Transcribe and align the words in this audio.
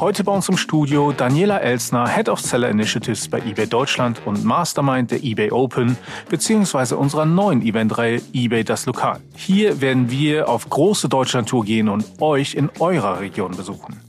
Heute 0.00 0.22
bei 0.22 0.30
uns 0.30 0.48
im 0.48 0.56
Studio 0.56 1.10
Daniela 1.10 1.58
Elsner, 1.58 2.06
Head 2.06 2.28
of 2.28 2.38
Seller 2.38 2.68
Initiatives 2.68 3.26
bei 3.26 3.38
eBay 3.40 3.66
Deutschland 3.66 4.22
und 4.26 4.44
Mastermind 4.44 5.10
der 5.10 5.24
eBay 5.24 5.50
Open, 5.50 5.96
beziehungsweise 6.28 6.96
unserer 6.96 7.26
neuen 7.26 7.62
Eventreihe 7.62 8.20
eBay 8.32 8.62
das 8.62 8.86
Lokal. 8.86 9.18
Hier 9.34 9.80
werden 9.80 10.08
wir 10.08 10.48
auf 10.48 10.70
große 10.70 11.08
Deutschlandtour 11.08 11.64
gehen 11.64 11.88
und 11.88 12.04
euch 12.20 12.54
in 12.54 12.70
eurer 12.78 13.18
Region 13.18 13.56
besuchen. 13.56 14.00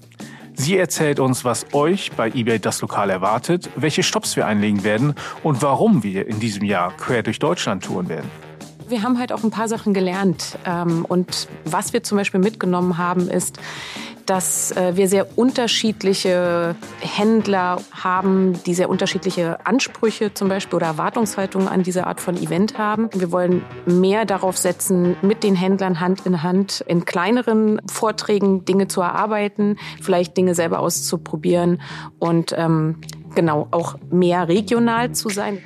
Sie 0.54 0.78
erzählt 0.78 1.20
uns, 1.20 1.44
was 1.44 1.66
euch 1.74 2.12
bei 2.12 2.28
eBay 2.28 2.60
das 2.60 2.82
Lokal 2.82 3.10
erwartet, 3.10 3.72
welche 3.76 4.04
Stops 4.04 4.36
wir 4.36 4.46
einlegen 4.46 4.84
werden 4.84 5.16
und 5.42 5.64
warum 5.64 6.04
wir 6.04 6.28
in 6.28 6.40
diesem 6.40 6.66
Jahr 6.66 6.96
quer 6.98 7.24
durch 7.24 7.40
Deutschland 7.40 7.84
touren 7.84 8.10
werden. 8.10 8.30
Wir 8.90 9.04
haben 9.04 9.20
halt 9.20 9.32
auch 9.32 9.44
ein 9.44 9.52
paar 9.52 9.68
Sachen 9.68 9.94
gelernt. 9.94 10.58
Ähm, 10.66 11.06
und 11.06 11.48
was 11.64 11.94
wir 11.94 12.02
zum 12.02 12.18
Beispiel 12.18 12.40
mitgenommen 12.40 12.98
haben, 12.98 13.30
ist, 13.30 13.60
dass 14.26 14.72
äh, 14.72 14.96
wir 14.96 15.08
sehr 15.08 15.38
unterschiedliche 15.38 16.76
Händler 17.00 17.82
haben, 17.92 18.62
die 18.66 18.74
sehr 18.74 18.90
unterschiedliche 18.90 19.66
Ansprüche 19.66 20.34
zum 20.34 20.50
Beispiel 20.50 20.78
oder 20.78 20.88
Erwartungshaltungen 20.88 21.68
an 21.68 21.84
diese 21.84 22.06
Art 22.06 22.20
von 22.20 22.36
Event 22.38 22.78
haben. 22.78 23.10
Wir 23.14 23.32
wollen 23.32 23.64
mehr 23.86 24.26
darauf 24.26 24.58
setzen, 24.58 25.16
mit 25.22 25.44
den 25.44 25.56
Händlern 25.56 26.00
Hand 26.00 26.26
in 26.26 26.44
Hand 26.44 26.84
in 26.88 27.06
kleineren 27.06 27.82
Vorträgen 27.92 28.66
Dinge 28.66 28.88
zu 28.88 29.02
erarbeiten, 29.02 29.78
vielleicht 30.02 30.38
Dinge 30.38 30.54
selber 30.54 30.80
auszuprobieren 30.80 31.82
und 32.20 32.54
ähm, 32.56 32.98
genau 33.34 33.68
auch 33.72 33.96
mehr 34.12 34.48
regional 34.48 35.12
zu 35.12 35.30
sein. 35.30 35.60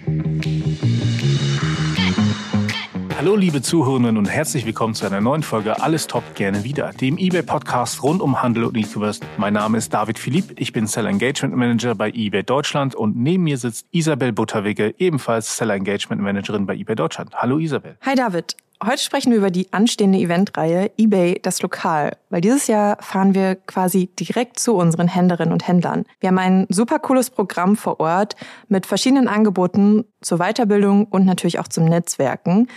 Hallo 3.24 3.38
liebe 3.38 3.62
Zuhörerinnen 3.62 4.18
und 4.18 4.26
herzlich 4.26 4.66
willkommen 4.66 4.96
zu 4.96 5.06
einer 5.06 5.22
neuen 5.22 5.44
Folge 5.44 5.82
Alles 5.82 6.08
Top 6.08 6.36
gerne 6.36 6.66
wieder, 6.66 6.92
dem 6.92 7.18
eBay 7.18 7.42
Podcast 7.42 8.04
rund 8.04 8.22
um 8.22 8.44
Handel 8.44 8.66
und 8.66 8.76
E-Commerce. 8.76 9.22
Mein 9.38 9.54
Name 9.54 9.78
ist 9.78 9.94
David 9.94 10.20
Philipp, 10.20 10.60
ich 10.60 10.74
bin 10.74 10.88
Seller 10.88 11.10
Engagement 11.10 11.56
Manager 11.56 11.96
bei 11.96 12.10
eBay 12.10 12.44
Deutschland 12.44 12.96
und 12.96 13.16
neben 13.16 13.44
mir 13.46 13.58
sitzt 13.58 13.88
Isabel 13.92 14.34
Butterwicke, 14.34 14.94
ebenfalls 14.98 15.56
Seller 15.56 15.76
Engagement 15.76 16.22
Managerin 16.22 16.66
bei 16.66 16.76
eBay 16.76 16.98
Deutschland. 16.98 17.34
Hallo 17.34 17.60
Isabel. 17.60 17.96
Hi 18.02 18.14
David. 18.14 18.58
Heute 18.86 19.02
sprechen 19.02 19.32
wir 19.32 19.38
über 19.38 19.52
die 19.52 19.72
anstehende 19.72 20.18
Eventreihe 20.18 20.92
eBay 20.98 21.40
das 21.42 21.62
Lokal, 21.62 22.18
weil 22.30 22.42
dieses 22.42 22.68
Jahr 22.68 22.98
fahren 23.00 23.34
wir 23.34 23.56
quasi 23.56 24.10
direkt 24.20 24.60
zu 24.60 24.76
unseren 24.76 25.08
Händlerinnen 25.08 25.54
und 25.54 25.66
Händlern. 25.66 26.04
Wir 26.20 26.28
haben 26.28 26.40
ein 26.40 26.66
super 26.68 27.00
cooles 27.00 27.30
Programm 27.30 27.78
vor 27.78 28.02
Ort 28.02 28.36
mit 28.68 28.86
verschiedenen 28.86 29.30
Angeboten 29.30 30.04
zur 30.20 30.40
Weiterbildung 30.40 31.06
und 31.06 31.24
natürlich 31.24 31.60
auch 31.60 31.70
zum 31.70 31.86
Netzwerken. 31.86 32.68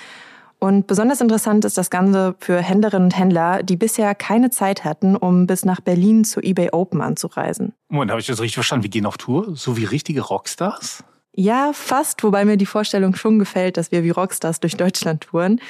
Und 0.58 0.86
besonders 0.86 1.20
interessant 1.20 1.64
ist 1.64 1.76
das 1.76 1.90
Ganze 1.90 2.34
für 2.38 2.60
Händlerinnen 2.60 3.06
und 3.06 3.18
Händler, 3.18 3.62
die 3.62 3.76
bisher 3.76 4.14
keine 4.14 4.50
Zeit 4.50 4.84
hatten, 4.84 5.14
um 5.14 5.46
bis 5.46 5.64
nach 5.64 5.80
Berlin 5.80 6.24
zu 6.24 6.40
eBay 6.40 6.70
Open 6.72 7.02
anzureisen. 7.02 7.74
Moment, 7.88 8.10
habe 8.10 8.20
ich 8.20 8.26
das 8.26 8.40
richtig 8.40 8.54
verstanden? 8.54 8.84
Wir 8.84 8.90
gehen 8.90 9.06
auf 9.06 9.18
Tour? 9.18 9.54
So 9.54 9.76
wie 9.76 9.84
richtige 9.84 10.22
Rockstars? 10.22 11.04
Ja, 11.34 11.72
fast, 11.74 12.22
wobei 12.24 12.46
mir 12.46 12.56
die 12.56 12.66
Vorstellung 12.66 13.14
schon 13.14 13.38
gefällt, 13.38 13.76
dass 13.76 13.92
wir 13.92 14.02
wie 14.02 14.10
Rockstars 14.10 14.60
durch 14.60 14.76
Deutschland 14.76 15.22
touren. 15.22 15.60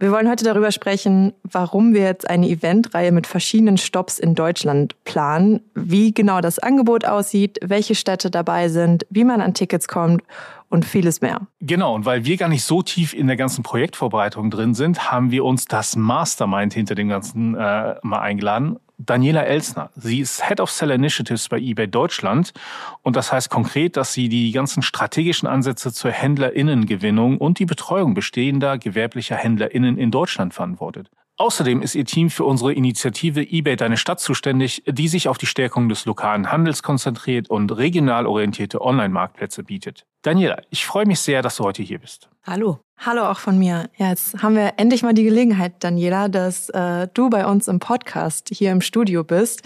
Wir 0.00 0.12
wollen 0.12 0.30
heute 0.30 0.44
darüber 0.44 0.70
sprechen, 0.70 1.32
warum 1.42 1.92
wir 1.92 2.02
jetzt 2.02 2.30
eine 2.30 2.48
Eventreihe 2.48 3.10
mit 3.10 3.26
verschiedenen 3.26 3.78
Stops 3.78 4.20
in 4.20 4.36
Deutschland 4.36 4.94
planen, 5.02 5.60
wie 5.74 6.14
genau 6.14 6.40
das 6.40 6.60
Angebot 6.60 7.04
aussieht, 7.04 7.58
welche 7.64 7.96
Städte 7.96 8.30
dabei 8.30 8.68
sind, 8.68 9.04
wie 9.10 9.24
man 9.24 9.40
an 9.40 9.54
Tickets 9.54 9.88
kommt 9.88 10.22
und 10.68 10.84
vieles 10.84 11.20
mehr. 11.20 11.46
Genau, 11.60 11.94
und 11.94 12.04
weil 12.04 12.24
wir 12.24 12.36
gar 12.36 12.48
nicht 12.48 12.64
so 12.64 12.82
tief 12.82 13.14
in 13.14 13.26
der 13.26 13.36
ganzen 13.36 13.62
Projektvorbereitung 13.62 14.50
drin 14.50 14.74
sind, 14.74 15.10
haben 15.10 15.30
wir 15.30 15.44
uns 15.44 15.66
das 15.66 15.96
Mastermind 15.96 16.74
hinter 16.74 16.94
dem 16.94 17.08
Ganzen 17.08 17.54
äh, 17.54 17.96
mal 18.02 18.20
eingeladen. 18.20 18.78
Daniela 19.00 19.44
Elsner. 19.44 19.90
Sie 19.94 20.18
ist 20.18 20.48
Head 20.48 20.60
of 20.60 20.70
Seller 20.70 20.96
Initiatives 20.96 21.48
bei 21.48 21.58
eBay 21.58 21.86
Deutschland. 21.86 22.52
Und 23.02 23.14
das 23.14 23.32
heißt 23.32 23.48
konkret, 23.48 23.96
dass 23.96 24.12
sie 24.12 24.28
die 24.28 24.50
ganzen 24.50 24.82
strategischen 24.82 25.48
Ansätze 25.48 25.92
zur 25.92 26.10
Händlerinnengewinnung 26.10 27.38
und 27.38 27.60
die 27.60 27.64
Betreuung 27.64 28.14
bestehender 28.14 28.76
gewerblicher 28.76 29.36
Händlerinnen 29.36 29.98
in 29.98 30.10
Deutschland 30.10 30.52
verantwortet. 30.52 31.10
Außerdem 31.40 31.82
ist 31.82 31.94
ihr 31.94 32.04
Team 32.04 32.30
für 32.30 32.44
unsere 32.44 32.72
Initiative 32.72 33.40
eBay 33.40 33.76
Deine 33.76 33.96
Stadt 33.96 34.18
zuständig, 34.18 34.82
die 34.88 35.06
sich 35.06 35.28
auf 35.28 35.38
die 35.38 35.46
Stärkung 35.46 35.88
des 35.88 36.04
lokalen 36.04 36.50
Handels 36.50 36.82
konzentriert 36.82 37.48
und 37.48 37.70
regional 37.70 38.26
orientierte 38.26 38.80
Online-Marktplätze 38.80 39.62
bietet. 39.62 40.04
Daniela, 40.22 40.60
ich 40.70 40.84
freue 40.84 41.06
mich 41.06 41.20
sehr, 41.20 41.40
dass 41.40 41.56
du 41.56 41.62
heute 41.62 41.84
hier 41.84 42.00
bist. 42.00 42.28
Hallo. 42.44 42.80
Hallo 42.98 43.26
auch 43.26 43.38
von 43.38 43.56
mir. 43.56 43.88
Ja, 43.96 44.08
jetzt 44.08 44.42
haben 44.42 44.56
wir 44.56 44.72
endlich 44.78 45.04
mal 45.04 45.14
die 45.14 45.22
Gelegenheit, 45.22 45.74
Daniela, 45.78 46.28
dass 46.28 46.68
äh, 46.70 47.06
du 47.14 47.30
bei 47.30 47.46
uns 47.46 47.68
im 47.68 47.78
Podcast 47.78 48.50
hier 48.52 48.72
im 48.72 48.80
Studio 48.80 49.22
bist. 49.22 49.62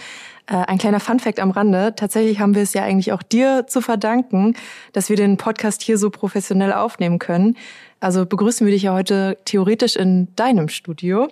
Äh, 0.47 0.57
ein 0.57 0.77
kleiner 0.77 1.01
Funfact 1.01 1.41
am 1.41 1.51
Rande. 1.51 1.95
Tatsächlich 1.97 2.41
haben 2.41 2.55
wir 2.55 2.63
es 2.63 2.75
ja 2.75 2.83
eigentlich 2.83 3.13
auch 3.13 3.23
dir 3.23 3.67
zu 3.67 3.81
verdanken, 3.81 4.55
dass 4.93 5.09
wir 5.09 5.17
den 5.17 5.39
Podcast 5.39 5.81
hier 5.81 5.97
so 5.97 6.11
professionell 6.11 6.75
aufnehmen 6.75 7.19
können. 7.19 7.57
Also 8.03 8.27
begrüßen 8.27 8.67
wir 8.67 8.73
dich 8.73 8.83
ja 8.83 8.93
heute 8.93 9.39
theoretisch 9.45 9.95
in 9.95 10.35
deinem 10.35 10.69
Studio. 10.69 11.29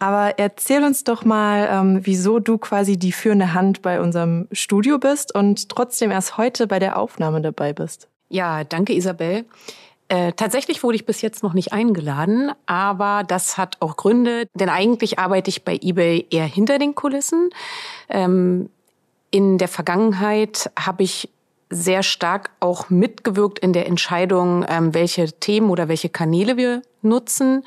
Aber 0.00 0.36
erzähl 0.36 0.82
uns 0.82 1.04
doch 1.04 1.24
mal, 1.24 1.68
ähm, 1.70 2.00
wieso 2.02 2.40
du 2.40 2.58
quasi 2.58 2.98
die 2.98 3.12
führende 3.12 3.54
Hand 3.54 3.82
bei 3.82 4.00
unserem 4.00 4.48
Studio 4.50 4.98
bist 4.98 5.32
und 5.32 5.68
trotzdem 5.68 6.10
erst 6.10 6.38
heute 6.38 6.66
bei 6.66 6.80
der 6.80 6.98
Aufnahme 6.98 7.40
dabei 7.40 7.72
bist. 7.72 8.08
Ja, 8.28 8.64
danke 8.64 8.94
Isabel. 8.94 9.44
Äh, 10.08 10.32
tatsächlich 10.32 10.82
wurde 10.82 10.96
ich 10.96 11.06
bis 11.06 11.22
jetzt 11.22 11.44
noch 11.44 11.54
nicht 11.54 11.72
eingeladen, 11.72 12.50
aber 12.66 13.22
das 13.22 13.56
hat 13.56 13.76
auch 13.78 13.96
Gründe, 13.96 14.46
denn 14.54 14.68
eigentlich 14.68 15.20
arbeite 15.20 15.50
ich 15.50 15.64
bei 15.64 15.78
eBay 15.80 16.26
eher 16.30 16.46
hinter 16.46 16.80
den 16.80 16.96
Kulissen. 16.96 17.50
Ähm, 18.08 18.70
in 19.30 19.56
der 19.56 19.68
Vergangenheit 19.68 20.68
habe 20.76 21.04
ich 21.04 21.28
sehr 21.72 22.02
stark 22.02 22.50
auch 22.60 22.90
mitgewirkt 22.90 23.58
in 23.58 23.72
der 23.72 23.86
Entscheidung, 23.86 24.64
ähm, 24.68 24.94
welche 24.94 25.32
Themen 25.32 25.70
oder 25.70 25.88
welche 25.88 26.08
Kanäle 26.08 26.56
wir 26.56 26.82
nutzen. 27.02 27.64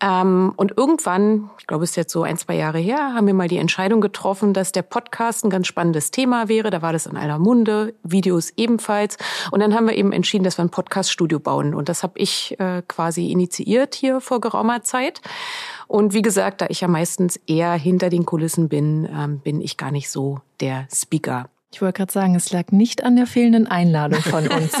Ähm, 0.00 0.52
und 0.56 0.76
irgendwann, 0.76 1.50
ich 1.58 1.66
glaube, 1.66 1.84
es 1.84 1.90
ist 1.90 1.96
jetzt 1.96 2.12
so 2.12 2.24
ein, 2.24 2.36
zwei 2.36 2.56
Jahre 2.56 2.78
her, 2.78 3.14
haben 3.14 3.26
wir 3.26 3.34
mal 3.34 3.48
die 3.48 3.58
Entscheidung 3.58 4.00
getroffen, 4.00 4.52
dass 4.52 4.72
der 4.72 4.82
Podcast 4.82 5.44
ein 5.44 5.50
ganz 5.50 5.66
spannendes 5.66 6.10
Thema 6.10 6.48
wäre. 6.48 6.70
Da 6.70 6.82
war 6.82 6.92
das 6.92 7.06
in 7.06 7.16
aller 7.16 7.38
Munde, 7.38 7.94
Videos 8.02 8.52
ebenfalls. 8.56 9.16
Und 9.50 9.60
dann 9.60 9.74
haben 9.74 9.86
wir 9.86 9.94
eben 9.94 10.12
entschieden, 10.12 10.44
dass 10.44 10.58
wir 10.58 10.64
ein 10.64 10.70
Podcast-Studio 10.70 11.38
bauen. 11.38 11.74
Und 11.74 11.88
das 11.88 12.02
habe 12.02 12.18
ich 12.18 12.58
äh, 12.58 12.82
quasi 12.86 13.30
initiiert 13.30 13.94
hier 13.94 14.20
vor 14.20 14.40
geraumer 14.40 14.82
Zeit. 14.82 15.22
Und 15.86 16.12
wie 16.12 16.22
gesagt, 16.22 16.60
da 16.60 16.66
ich 16.68 16.80
ja 16.80 16.88
meistens 16.88 17.36
eher 17.46 17.72
hinter 17.72 18.10
den 18.10 18.26
Kulissen 18.26 18.68
bin, 18.68 19.08
ähm, 19.10 19.38
bin 19.38 19.60
ich 19.60 19.76
gar 19.76 19.90
nicht 19.90 20.10
so 20.10 20.40
der 20.60 20.86
Speaker. 20.92 21.48
Ich 21.74 21.82
wollte 21.82 21.96
gerade 21.96 22.12
sagen, 22.12 22.36
es 22.36 22.52
lag 22.52 22.70
nicht 22.70 23.02
an 23.02 23.16
der 23.16 23.26
fehlenden 23.26 23.66
Einladung 23.66 24.20
von 24.22 24.46
uns. 24.48 24.80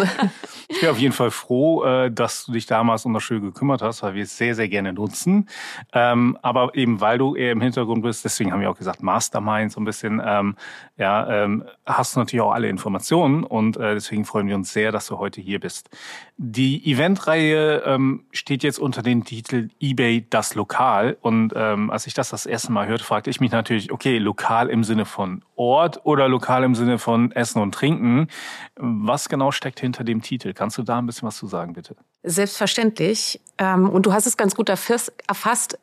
ich 0.68 0.80
bin 0.80 0.88
auf 0.88 0.98
jeden 0.98 1.12
Fall 1.12 1.32
froh, 1.32 1.82
äh, 1.82 2.08
dass 2.08 2.46
du 2.46 2.52
dich 2.52 2.66
damals 2.66 3.04
um 3.04 3.12
das 3.12 3.24
Schule 3.24 3.40
gekümmert 3.40 3.82
hast, 3.82 4.04
weil 4.04 4.14
wir 4.14 4.22
es 4.22 4.38
sehr, 4.38 4.54
sehr 4.54 4.68
gerne 4.68 4.92
nutzen. 4.92 5.48
Ähm, 5.92 6.38
aber 6.40 6.76
eben 6.76 7.00
weil 7.00 7.18
du 7.18 7.34
eher 7.34 7.50
im 7.50 7.60
Hintergrund 7.60 8.04
bist, 8.04 8.24
deswegen 8.24 8.52
haben 8.52 8.60
wir 8.60 8.70
auch 8.70 8.78
gesagt 8.78 9.02
Mastermind 9.02 9.72
so 9.72 9.80
ein 9.80 9.84
bisschen, 9.84 10.22
ähm, 10.24 10.54
ja, 10.96 11.44
ähm, 11.44 11.64
hast 11.84 12.14
du 12.14 12.20
natürlich 12.20 12.42
auch 12.42 12.52
alle 12.52 12.68
Informationen 12.68 13.42
und 13.42 13.76
äh, 13.76 13.94
deswegen 13.94 14.24
freuen 14.24 14.46
wir 14.46 14.54
uns 14.54 14.72
sehr, 14.72 14.92
dass 14.92 15.08
du 15.08 15.18
heute 15.18 15.40
hier 15.40 15.58
bist. 15.58 15.90
Die 16.36 16.88
Eventreihe 16.90 17.98
steht 18.32 18.62
jetzt 18.62 18.78
unter 18.78 19.02
dem 19.02 19.24
Titel 19.24 19.68
eBay 19.80 20.26
das 20.28 20.54
Lokal 20.54 21.16
und 21.20 21.54
als 21.54 22.06
ich 22.06 22.14
das 22.14 22.30
das 22.30 22.44
erste 22.44 22.72
Mal 22.72 22.88
hörte, 22.88 23.04
fragte 23.04 23.30
ich 23.30 23.40
mich 23.40 23.52
natürlich, 23.52 23.92
okay, 23.92 24.18
lokal 24.18 24.68
im 24.68 24.82
Sinne 24.82 25.04
von 25.04 25.42
Ort 25.56 26.00
oder 26.04 26.28
lokal 26.28 26.64
im 26.64 26.74
Sinne 26.74 26.83
Sinne 26.84 26.98
von 26.98 27.32
Essen 27.32 27.60
und 27.60 27.72
Trinken. 27.72 28.28
Was 28.76 29.28
genau 29.28 29.50
steckt 29.52 29.80
hinter 29.80 30.04
dem 30.04 30.22
Titel? 30.22 30.52
Kannst 30.52 30.78
du 30.78 30.82
da 30.82 30.98
ein 30.98 31.06
bisschen 31.06 31.26
was 31.26 31.36
zu 31.36 31.46
sagen, 31.46 31.72
bitte? 31.72 31.96
Selbstverständlich. 32.22 33.40
Ähm, 33.58 33.88
und 33.88 34.06
du 34.06 34.12
hast 34.12 34.26
es 34.26 34.36
ganz 34.36 34.54
gut 34.54 34.68
erfasst. 34.68 35.78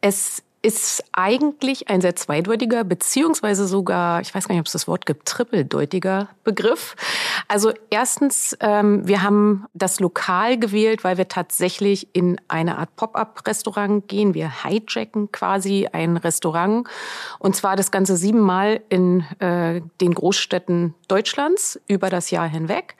Es 0.00 0.42
ist 0.64 1.04
eigentlich 1.12 1.90
ein 1.90 2.00
sehr 2.00 2.16
zweideutiger, 2.16 2.84
beziehungsweise 2.84 3.66
sogar, 3.66 4.22
ich 4.22 4.34
weiß 4.34 4.48
gar 4.48 4.54
nicht, 4.54 4.60
ob 4.60 4.66
es 4.66 4.72
das 4.72 4.88
Wort 4.88 5.04
gibt, 5.04 5.28
trippeldeutiger 5.28 6.28
Begriff. 6.42 6.96
Also 7.48 7.72
erstens, 7.90 8.56
ähm, 8.60 9.06
wir 9.06 9.22
haben 9.22 9.66
das 9.74 10.00
Lokal 10.00 10.58
gewählt, 10.58 11.04
weil 11.04 11.18
wir 11.18 11.28
tatsächlich 11.28 12.08
in 12.14 12.40
eine 12.48 12.78
Art 12.78 12.96
Pop-up-Restaurant 12.96 14.08
gehen. 14.08 14.32
Wir 14.32 14.50
hijacken 14.64 15.30
quasi 15.30 15.86
ein 15.92 16.16
Restaurant 16.16 16.88
und 17.38 17.54
zwar 17.54 17.76
das 17.76 17.90
Ganze 17.90 18.16
siebenmal 18.16 18.80
in 18.88 19.20
äh, 19.40 19.82
den 20.00 20.14
Großstädten 20.14 20.94
Deutschlands 21.08 21.78
über 21.86 22.08
das 22.08 22.30
Jahr 22.30 22.48
hinweg. 22.48 22.96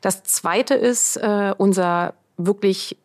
Das 0.00 0.22
zweite 0.22 0.74
ist 0.74 1.16
äh, 1.16 1.54
unser 1.58 2.14
wirklich 2.36 2.98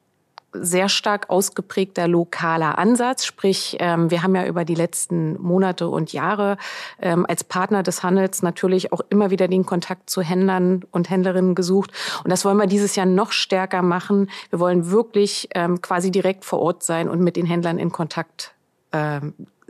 sehr 0.53 0.89
stark 0.89 1.29
ausgeprägter 1.29 2.07
lokaler 2.07 2.77
Ansatz. 2.77 3.25
Sprich, 3.25 3.77
ähm, 3.79 4.11
wir 4.11 4.23
haben 4.23 4.35
ja 4.35 4.45
über 4.45 4.65
die 4.65 4.75
letzten 4.75 5.39
Monate 5.41 5.87
und 5.87 6.13
Jahre 6.13 6.57
ähm, 7.01 7.25
als 7.27 7.43
Partner 7.43 7.83
des 7.83 8.03
Handels 8.03 8.41
natürlich 8.41 8.91
auch 8.91 9.01
immer 9.09 9.29
wieder 9.29 9.47
den 9.47 9.65
Kontakt 9.65 10.09
zu 10.09 10.21
Händlern 10.21 10.83
und 10.91 11.09
Händlerinnen 11.09 11.55
gesucht. 11.55 11.91
Und 12.23 12.31
das 12.31 12.45
wollen 12.45 12.57
wir 12.57 12.67
dieses 12.67 12.95
Jahr 12.95 13.05
noch 13.05 13.31
stärker 13.31 13.81
machen. 13.81 14.29
Wir 14.49 14.59
wollen 14.59 14.89
wirklich 14.89 15.49
ähm, 15.55 15.81
quasi 15.81 16.11
direkt 16.11 16.45
vor 16.45 16.59
Ort 16.59 16.83
sein 16.83 17.09
und 17.09 17.21
mit 17.21 17.35
den 17.35 17.45
Händlern 17.45 17.77
in 17.77 17.91
Kontakt 17.91 18.53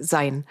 sein. 0.02 0.46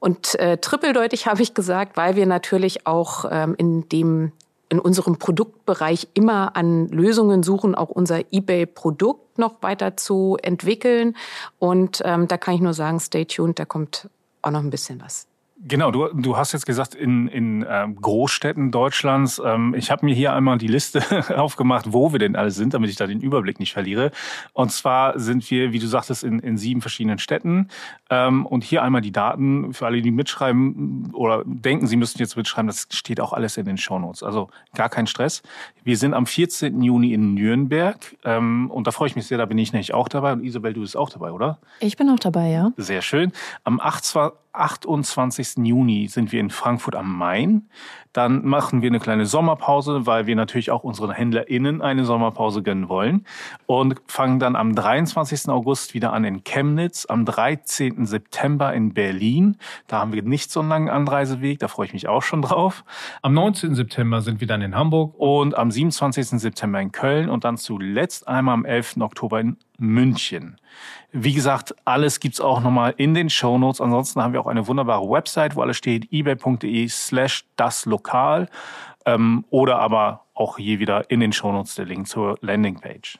Und 0.00 0.34
äh, 0.40 0.58
trippeldeutig 0.58 1.26
habe 1.28 1.42
ich 1.42 1.54
gesagt, 1.54 1.96
weil 1.96 2.16
wir 2.16 2.26
natürlich 2.26 2.86
auch 2.86 3.24
ähm, 3.30 3.54
in 3.56 3.88
dem 3.88 4.32
in 4.68 4.80
unserem 4.80 5.18
Produktbereich 5.18 6.08
immer 6.14 6.56
an 6.56 6.88
Lösungen 6.88 7.42
suchen, 7.42 7.74
auch 7.74 7.90
unser 7.90 8.20
eBay-Produkt 8.32 9.21
noch 9.38 9.62
weiter 9.62 9.96
zu 9.96 10.36
entwickeln. 10.42 11.16
Und 11.58 12.02
ähm, 12.04 12.28
da 12.28 12.36
kann 12.36 12.54
ich 12.54 12.60
nur 12.60 12.74
sagen, 12.74 13.00
stay 13.00 13.24
tuned, 13.24 13.58
da 13.58 13.64
kommt 13.64 14.08
auch 14.42 14.50
noch 14.50 14.60
ein 14.60 14.70
bisschen 14.70 15.00
was. 15.00 15.26
Genau, 15.64 15.92
du, 15.92 16.08
du 16.08 16.36
hast 16.36 16.52
jetzt 16.52 16.66
gesagt, 16.66 16.96
in, 16.96 17.28
in 17.28 17.64
ähm, 17.68 17.94
Großstädten 17.94 18.72
Deutschlands. 18.72 19.40
Ähm, 19.44 19.74
ich 19.76 19.92
habe 19.92 20.04
mir 20.04 20.12
hier 20.12 20.32
einmal 20.32 20.58
die 20.58 20.66
Liste 20.66 21.02
aufgemacht, 21.38 21.92
wo 21.92 22.10
wir 22.10 22.18
denn 22.18 22.34
alle 22.34 22.50
sind, 22.50 22.74
damit 22.74 22.90
ich 22.90 22.96
da 22.96 23.06
den 23.06 23.20
Überblick 23.20 23.60
nicht 23.60 23.72
verliere. 23.72 24.10
Und 24.54 24.72
zwar 24.72 25.20
sind 25.20 25.48
wir, 25.52 25.72
wie 25.72 25.78
du 25.78 25.86
sagtest, 25.86 26.24
in, 26.24 26.40
in 26.40 26.56
sieben 26.56 26.80
verschiedenen 26.80 27.20
Städten. 27.20 27.68
Ähm, 28.10 28.44
und 28.44 28.64
hier 28.64 28.82
einmal 28.82 29.02
die 29.02 29.12
Daten 29.12 29.72
für 29.72 29.86
alle, 29.86 30.02
die 30.02 30.10
mitschreiben 30.10 31.12
oder 31.14 31.44
denken, 31.46 31.86
sie 31.86 31.96
müssten 31.96 32.18
jetzt 32.18 32.36
mitschreiben. 32.36 32.66
Das 32.66 32.88
steht 32.90 33.20
auch 33.20 33.32
alles 33.32 33.56
in 33.56 33.64
den 33.64 33.78
Shownotes. 33.78 34.24
Also 34.24 34.50
gar 34.74 34.88
kein 34.88 35.06
Stress. 35.06 35.42
Wir 35.84 35.96
sind 35.96 36.12
am 36.12 36.26
14. 36.26 36.82
Juni 36.82 37.12
in 37.12 37.34
Nürnberg. 37.34 37.98
Ähm, 38.24 38.68
und 38.68 38.88
da 38.88 38.90
freue 38.90 39.06
ich 39.06 39.14
mich 39.14 39.28
sehr, 39.28 39.38
da 39.38 39.46
bin 39.46 39.58
ich 39.58 39.72
nämlich 39.72 39.94
auch 39.94 40.08
dabei. 40.08 40.32
Und 40.32 40.44
Isabel, 40.44 40.72
du 40.72 40.80
bist 40.80 40.96
auch 40.96 41.10
dabei, 41.10 41.30
oder? 41.30 41.58
Ich 41.78 41.96
bin 41.96 42.10
auch 42.10 42.18
dabei, 42.18 42.50
ja. 42.50 42.72
Sehr 42.76 43.02
schön. 43.02 43.30
Am 43.62 43.78
8. 43.78 44.32
28. 44.52 45.56
Juni 45.64 46.08
sind 46.08 46.32
wir 46.32 46.40
in 46.40 46.50
Frankfurt 46.50 46.94
am 46.94 47.16
Main. 47.16 47.68
Dann 48.12 48.44
machen 48.44 48.82
wir 48.82 48.90
eine 48.90 49.00
kleine 49.00 49.24
Sommerpause, 49.24 50.06
weil 50.06 50.26
wir 50.26 50.36
natürlich 50.36 50.70
auch 50.70 50.84
unseren 50.84 51.10
HändlerInnen 51.12 51.80
eine 51.80 52.04
Sommerpause 52.04 52.62
gönnen 52.62 52.88
wollen. 52.88 53.26
Und 53.66 54.00
fangen 54.06 54.38
dann 54.38 54.54
am 54.54 54.74
23. 54.74 55.48
August 55.48 55.94
wieder 55.94 56.12
an 56.12 56.24
in 56.24 56.44
Chemnitz, 56.44 57.06
am 57.06 57.24
13. 57.24 58.04
September 58.04 58.74
in 58.74 58.92
Berlin. 58.92 59.56
Da 59.86 60.00
haben 60.00 60.12
wir 60.12 60.22
nicht 60.22 60.50
so 60.50 60.60
einen 60.60 60.68
langen 60.68 60.90
Anreiseweg, 60.90 61.58
da 61.58 61.68
freue 61.68 61.86
ich 61.86 61.94
mich 61.94 62.08
auch 62.08 62.22
schon 62.22 62.42
drauf. 62.42 62.84
Am 63.22 63.32
19. 63.32 63.74
September 63.74 64.20
sind 64.20 64.40
wir 64.40 64.48
dann 64.48 64.60
in 64.60 64.74
Hamburg 64.74 65.14
und 65.16 65.56
am 65.56 65.70
27. 65.70 66.40
September 66.40 66.80
in 66.80 66.92
Köln 66.92 67.30
und 67.30 67.44
dann 67.44 67.56
zuletzt 67.56 68.28
einmal 68.28 68.54
am 68.54 68.64
11. 68.66 68.98
Oktober 69.00 69.40
in 69.40 69.56
München. 69.78 70.56
Wie 71.12 71.34
gesagt, 71.34 71.74
alles 71.84 72.20
gibt's 72.20 72.40
auch 72.40 72.60
nochmal 72.60 72.94
in 72.96 73.14
den 73.14 73.28
Show 73.30 73.58
Notes. 73.58 73.80
Ansonsten 73.80 74.22
haben 74.22 74.32
wir 74.32 74.40
auch 74.40 74.46
eine 74.46 74.66
wunderbare 74.66 75.08
Website, 75.08 75.56
wo 75.56 75.62
alles 75.62 75.76
steht, 75.76 76.10
ebay.de 76.10 76.88
slash 76.88 77.44
das 77.56 77.84
Lokal 77.84 78.48
ähm, 79.04 79.44
oder 79.50 79.78
aber 79.78 80.24
auch 80.34 80.56
hier 80.56 80.78
wieder 80.78 81.10
in 81.10 81.20
den 81.20 81.32
Show 81.32 81.52
Notes 81.52 81.74
der 81.74 81.84
Link 81.84 82.08
zur 82.08 82.38
Landingpage. 82.40 83.18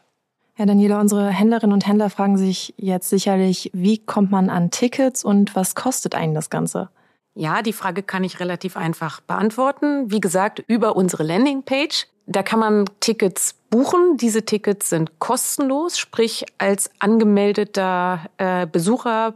Ja, 0.59 0.67
Daniela, 0.67 1.01
unsere 1.01 1.31
Händlerinnen 1.31 1.73
und 1.73 1.87
Händler 1.87 2.11
fragen 2.11 2.37
sich 2.37 2.75
jetzt 2.77 3.09
sicherlich, 3.09 3.71
wie 3.73 3.99
kommt 3.99 4.31
man 4.31 4.51
an 4.51 4.71
Tickets 4.71 5.25
und 5.25 5.57
was 5.57 5.75
kostet 5.75 6.15
einen 6.15 6.35
das 6.35 6.51
Ganze? 6.51 6.91
Ja, 7.35 7.63
die 7.63 7.73
Frage 7.73 8.03
kann 8.03 8.25
ich 8.25 8.41
relativ 8.41 8.77
einfach 8.77 9.21
beantworten. 9.23 10.11
Wie 10.11 10.21
gesagt, 10.21 10.63
über 10.67 10.97
unsere 10.97 11.23
Landingpage. 11.23 12.07
Da 12.27 12.43
kann 12.43 12.61
man 12.61 12.85
Tickets 13.01 13.55
buchen. 13.71 14.17
Diese 14.17 14.45
Tickets 14.45 14.91
sind 14.91 15.19
kostenlos, 15.19 15.99
sprich 15.99 16.45
als 16.59 16.91
angemeldeter 16.99 18.27
äh, 18.39 18.67
Besucher 18.67 19.35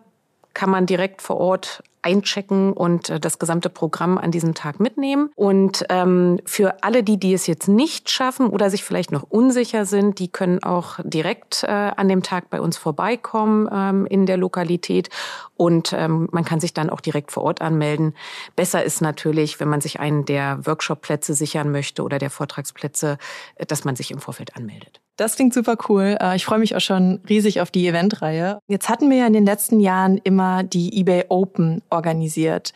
kann 0.54 0.70
man 0.70 0.86
direkt 0.86 1.20
vor 1.20 1.36
Ort 1.36 1.82
einchecken 2.06 2.72
und 2.72 3.10
äh, 3.10 3.18
das 3.18 3.40
gesamte 3.40 3.68
Programm 3.68 4.16
an 4.16 4.30
diesem 4.30 4.54
Tag 4.54 4.78
mitnehmen. 4.78 5.30
Und 5.34 5.84
ähm, 5.90 6.38
für 6.44 6.84
alle 6.84 7.02
die, 7.02 7.18
die 7.18 7.34
es 7.34 7.48
jetzt 7.48 7.66
nicht 7.66 8.08
schaffen 8.10 8.48
oder 8.48 8.70
sich 8.70 8.84
vielleicht 8.84 9.10
noch 9.10 9.24
unsicher 9.24 9.84
sind, 9.84 10.20
die 10.20 10.28
können 10.28 10.62
auch 10.62 11.00
direkt 11.02 11.64
äh, 11.64 11.66
an 11.66 12.08
dem 12.08 12.22
Tag 12.22 12.48
bei 12.48 12.60
uns 12.60 12.76
vorbeikommen 12.76 13.68
ähm, 13.72 14.06
in 14.06 14.26
der 14.26 14.36
Lokalität 14.36 15.10
und 15.56 15.92
ähm, 15.92 16.28
man 16.32 16.44
kann 16.44 16.60
sich 16.60 16.74
dann 16.74 16.90
auch 16.90 17.00
direkt 17.00 17.32
vor 17.32 17.42
Ort 17.42 17.60
anmelden. 17.60 18.14
Besser 18.56 18.84
ist 18.84 19.00
natürlich, 19.00 19.58
wenn 19.58 19.68
man 19.68 19.80
sich 19.80 19.98
einen 20.00 20.24
der 20.24 20.64
Workshopplätze 20.66 21.34
sichern 21.34 21.72
möchte 21.72 22.02
oder 22.02 22.18
der 22.18 22.30
Vortragsplätze, 22.30 23.18
äh, 23.56 23.66
dass 23.66 23.84
man 23.84 23.96
sich 23.96 24.10
im 24.10 24.18
Vorfeld 24.18 24.54
anmeldet. 24.56 25.00
Das 25.16 25.36
klingt 25.36 25.54
super 25.54 25.76
cool. 25.88 26.18
Äh, 26.20 26.36
ich 26.36 26.44
freue 26.44 26.58
mich 26.58 26.76
auch 26.76 26.80
schon 26.80 27.22
riesig 27.28 27.62
auf 27.62 27.70
die 27.70 27.88
Eventreihe. 27.88 28.58
Jetzt 28.68 28.90
hatten 28.90 29.08
wir 29.08 29.16
ja 29.16 29.26
in 29.26 29.32
den 29.32 29.46
letzten 29.46 29.80
Jahren 29.80 30.18
immer 30.18 30.62
die 30.62 31.00
eBay 31.00 31.24
Open 31.28 31.82
organisiert. 31.96 32.72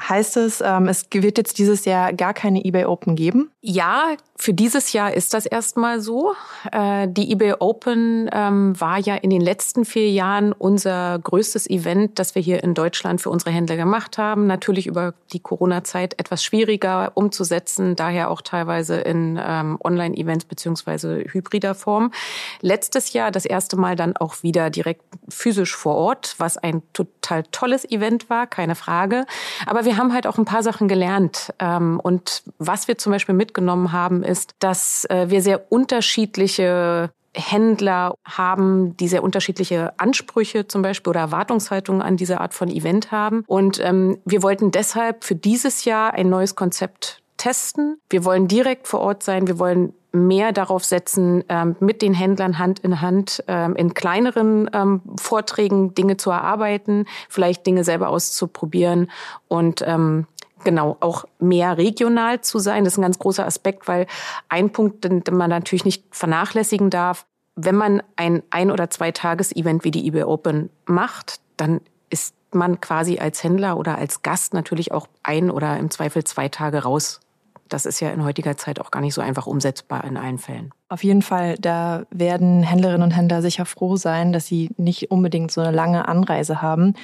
Heißt 0.00 0.36
es, 0.36 0.60
ähm, 0.60 0.88
es 0.88 1.06
wird 1.10 1.38
jetzt 1.38 1.58
dieses 1.58 1.86
Jahr 1.86 2.12
gar 2.12 2.34
keine 2.34 2.62
eBay 2.64 2.84
Open 2.84 3.16
geben? 3.16 3.50
Ja, 3.62 4.16
für 4.38 4.52
dieses 4.52 4.92
Jahr 4.92 5.14
ist 5.14 5.32
das 5.32 5.46
erstmal 5.46 6.00
so. 6.00 6.34
Äh, 6.70 7.08
die 7.08 7.32
eBay 7.32 7.54
Open 7.58 8.28
ähm, 8.32 8.78
war 8.78 8.98
ja 8.98 9.14
in 9.14 9.30
den 9.30 9.40
letzten 9.40 9.84
vier 9.86 10.10
Jahren 10.10 10.52
unser 10.52 11.18
größtes 11.18 11.68
Event, 11.70 12.18
das 12.18 12.34
wir 12.34 12.42
hier 12.42 12.62
in 12.62 12.74
Deutschland 12.74 13.20
für 13.22 13.30
unsere 13.30 13.50
Händler 13.50 13.76
gemacht 13.76 14.18
haben. 14.18 14.46
Natürlich 14.46 14.86
über 14.86 15.14
die 15.32 15.40
Corona-Zeit 15.40 16.18
etwas 16.20 16.44
schwieriger 16.44 17.12
umzusetzen, 17.14 17.96
daher 17.96 18.30
auch 18.30 18.42
teilweise 18.42 18.96
in 18.96 19.40
ähm, 19.42 19.78
Online-Events 19.82 20.44
beziehungsweise 20.44 21.24
hybrider 21.32 21.74
Form. 21.74 22.12
Letztes 22.60 23.14
Jahr 23.14 23.30
das 23.30 23.46
erste 23.46 23.76
Mal 23.76 23.96
dann 23.96 24.16
auch 24.18 24.42
wieder 24.42 24.68
direkt 24.68 25.02
physisch 25.30 25.74
vor 25.74 25.94
Ort, 25.94 26.34
was 26.36 26.58
ein 26.58 26.82
total 26.92 27.42
tolles 27.52 27.90
Event 27.90 28.28
war, 28.28 28.46
keine 28.46 28.74
Frage. 28.74 29.24
Aber 29.64 29.86
wir 29.86 29.96
haben 29.96 30.12
halt 30.12 30.26
auch 30.26 30.36
ein 30.36 30.44
paar 30.44 30.62
Sachen 30.62 30.88
gelernt. 30.88 31.54
Ähm, 31.58 31.98
und 32.02 32.42
was 32.58 32.86
wir 32.86 32.98
zum 32.98 33.12
Beispiel 33.12 33.34
mitgenommen 33.34 33.92
haben, 33.92 34.25
ist, 34.26 34.54
dass 34.58 35.04
äh, 35.06 35.30
wir 35.30 35.42
sehr 35.42 35.70
unterschiedliche 35.72 37.10
Händler 37.36 38.14
haben, 38.24 38.96
die 38.96 39.08
sehr 39.08 39.22
unterschiedliche 39.22 39.92
Ansprüche 39.98 40.66
zum 40.66 40.82
Beispiel 40.82 41.10
oder 41.10 41.20
Erwartungshaltungen 41.20 42.02
an 42.02 42.16
diese 42.16 42.40
Art 42.40 42.54
von 42.54 42.68
Event 42.68 43.12
haben. 43.12 43.44
Und 43.46 43.78
ähm, 43.80 44.18
wir 44.24 44.42
wollten 44.42 44.70
deshalb 44.70 45.24
für 45.24 45.34
dieses 45.34 45.84
Jahr 45.84 46.14
ein 46.14 46.30
neues 46.30 46.54
Konzept 46.54 47.20
testen. 47.36 47.98
Wir 48.08 48.24
wollen 48.24 48.48
direkt 48.48 48.88
vor 48.88 49.00
Ort 49.00 49.22
sein. 49.22 49.46
Wir 49.46 49.58
wollen 49.58 49.92
mehr 50.12 50.52
darauf 50.52 50.84
setzen, 50.84 51.44
ähm, 51.48 51.76
mit 51.78 52.00
den 52.00 52.14
Händlern 52.14 52.58
Hand 52.58 52.78
in 52.78 53.00
Hand 53.02 53.44
ähm, 53.48 53.76
in 53.76 53.92
kleineren 53.92 54.70
ähm, 54.72 55.02
Vorträgen 55.20 55.94
Dinge 55.94 56.16
zu 56.16 56.30
erarbeiten, 56.30 57.04
vielleicht 57.28 57.66
Dinge 57.66 57.84
selber 57.84 58.08
auszuprobieren 58.08 59.10
und 59.48 59.82
ähm, 59.86 60.26
genau 60.66 60.98
auch 61.00 61.24
mehr 61.38 61.78
regional 61.78 62.42
zu 62.42 62.58
sein. 62.58 62.84
Das 62.84 62.94
ist 62.94 62.98
ein 62.98 63.02
ganz 63.02 63.18
großer 63.18 63.46
Aspekt, 63.46 63.88
weil 63.88 64.06
ein 64.50 64.70
Punkt, 64.70 65.04
den, 65.04 65.22
man 65.30 65.48
natürlich 65.48 65.86
nicht 65.86 66.04
vernachlässigen 66.10 66.90
darf, 66.90 67.24
wenn 67.54 67.76
man 67.76 68.02
ein 68.16 68.42
ein 68.50 68.70
oder 68.70 68.90
zwei 68.90 69.12
Tages-Event 69.12 69.84
wie 69.84 69.90
die 69.90 70.06
eBay 70.06 70.24
Open 70.24 70.68
macht, 70.84 71.40
dann 71.56 71.80
ist 72.10 72.34
man 72.50 72.80
quasi 72.80 73.18
als 73.18 73.42
Händler 73.42 73.78
oder 73.78 73.96
als 73.96 74.22
Gast 74.22 74.52
natürlich 74.52 74.92
auch 74.92 75.06
ein 75.22 75.50
oder 75.50 75.78
im 75.78 75.90
Zweifel 75.90 76.24
zwei 76.24 76.48
Tage 76.48 76.82
raus 76.82 77.20
das 77.68 77.86
ist 77.86 78.00
ja 78.00 78.10
in 78.10 78.24
heutiger 78.24 78.56
Zeit 78.56 78.80
auch 78.80 78.90
gar 78.90 79.00
nicht 79.00 79.14
so 79.14 79.20
einfach 79.20 79.46
umsetzbar 79.46 80.04
in 80.04 80.16
allen 80.16 80.38
Fällen. 80.38 80.70
Auf 80.88 81.02
jeden 81.02 81.22
Fall, 81.22 81.56
da 81.58 82.04
werden 82.10 82.62
Händlerinnen 82.62 83.02
und 83.02 83.10
Händler 83.10 83.42
sicher 83.42 83.66
froh 83.66 83.96
sein, 83.96 84.32
dass 84.32 84.46
sie 84.46 84.70
nicht 84.76 85.10
unbedingt 85.10 85.50
so 85.50 85.60
eine 85.60 85.74
lange 85.74 86.06
Anreise 86.06 86.62
haben. 86.62 86.94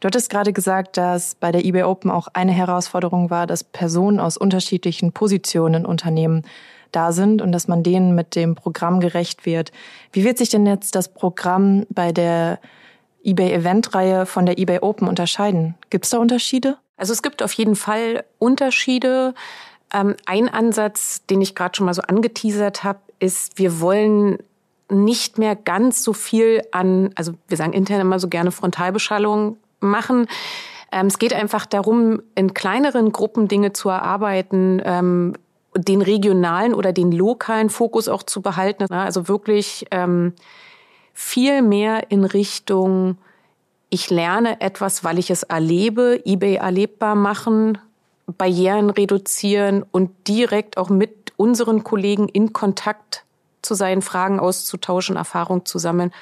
Du 0.00 0.06
hattest 0.06 0.30
gerade 0.30 0.52
gesagt, 0.52 0.96
dass 0.96 1.34
bei 1.34 1.50
der 1.50 1.64
eBay 1.64 1.82
Open 1.82 2.10
auch 2.10 2.28
eine 2.32 2.52
Herausforderung 2.52 3.30
war, 3.30 3.46
dass 3.46 3.64
Personen 3.64 4.20
aus 4.20 4.36
unterschiedlichen 4.36 5.12
Positionen 5.12 5.82
in 5.82 5.86
Unternehmen 5.86 6.42
da 6.92 7.12
sind 7.12 7.42
und 7.42 7.52
dass 7.52 7.68
man 7.68 7.82
denen 7.82 8.14
mit 8.14 8.36
dem 8.36 8.54
Programm 8.54 9.00
gerecht 9.00 9.46
wird. 9.46 9.72
Wie 10.12 10.24
wird 10.24 10.38
sich 10.38 10.50
denn 10.50 10.66
jetzt 10.66 10.94
das 10.94 11.12
Programm 11.12 11.86
bei 11.88 12.12
der 12.12 12.60
eBay 13.24 13.52
Event-Reihe 13.52 14.26
von 14.26 14.46
der 14.46 14.58
eBay 14.58 14.80
Open 14.80 15.08
unterscheiden? 15.08 15.74
Gibt 15.90 16.04
es 16.04 16.10
da 16.10 16.18
Unterschiede? 16.18 16.76
Also 16.96 17.12
es 17.12 17.22
gibt 17.22 17.42
auf 17.42 17.52
jeden 17.54 17.76
Fall 17.76 18.24
Unterschiede. 18.38 19.34
Ähm, 19.92 20.16
ein 20.26 20.48
Ansatz, 20.48 21.24
den 21.26 21.40
ich 21.40 21.54
gerade 21.54 21.76
schon 21.76 21.86
mal 21.86 21.94
so 21.94 22.02
angeteasert 22.02 22.84
habe, 22.84 23.00
ist, 23.18 23.58
wir 23.58 23.80
wollen 23.80 24.38
nicht 24.90 25.38
mehr 25.38 25.56
ganz 25.56 26.02
so 26.02 26.12
viel 26.12 26.62
an, 26.72 27.10
also 27.14 27.32
wir 27.48 27.56
sagen 27.56 27.72
intern 27.72 28.00
immer 28.00 28.18
so 28.18 28.28
gerne 28.28 28.50
Frontalbeschallung 28.50 29.56
machen. 29.80 30.26
Ähm, 30.90 31.06
es 31.06 31.18
geht 31.18 31.32
einfach 31.32 31.66
darum, 31.66 32.22
in 32.34 32.54
kleineren 32.54 33.12
Gruppen 33.12 33.48
Dinge 33.48 33.72
zu 33.72 33.88
erarbeiten, 33.88 34.82
ähm, 34.84 35.34
den 35.74 36.02
regionalen 36.02 36.74
oder 36.74 36.92
den 36.92 37.12
lokalen 37.12 37.70
Fokus 37.70 38.08
auch 38.08 38.22
zu 38.22 38.42
behalten. 38.42 38.92
Also 38.92 39.26
wirklich 39.26 39.86
viel 41.14 41.62
mehr 41.62 42.10
in 42.10 42.24
Richtung, 42.24 43.16
ich 43.88 44.10
lerne 44.10 44.60
etwas, 44.60 45.02
weil 45.02 45.18
ich 45.18 45.30
es 45.30 45.42
erlebe, 45.44 46.20
eBay 46.26 46.56
erlebbar 46.56 47.14
machen, 47.14 47.78
Barrieren 48.36 48.90
reduzieren 48.90 49.84
und 49.90 50.10
direkt 50.28 50.76
auch 50.76 50.88
mit 50.88 51.32
unseren 51.36 51.84
Kollegen 51.84 52.28
in 52.28 52.52
Kontakt 52.52 53.24
zu 53.62 53.74
sein, 53.74 54.02
Fragen 54.02 54.40
auszutauschen, 54.40 55.16
Erfahrung 55.16 55.64
zu 55.64 55.78
sammeln 55.78 56.12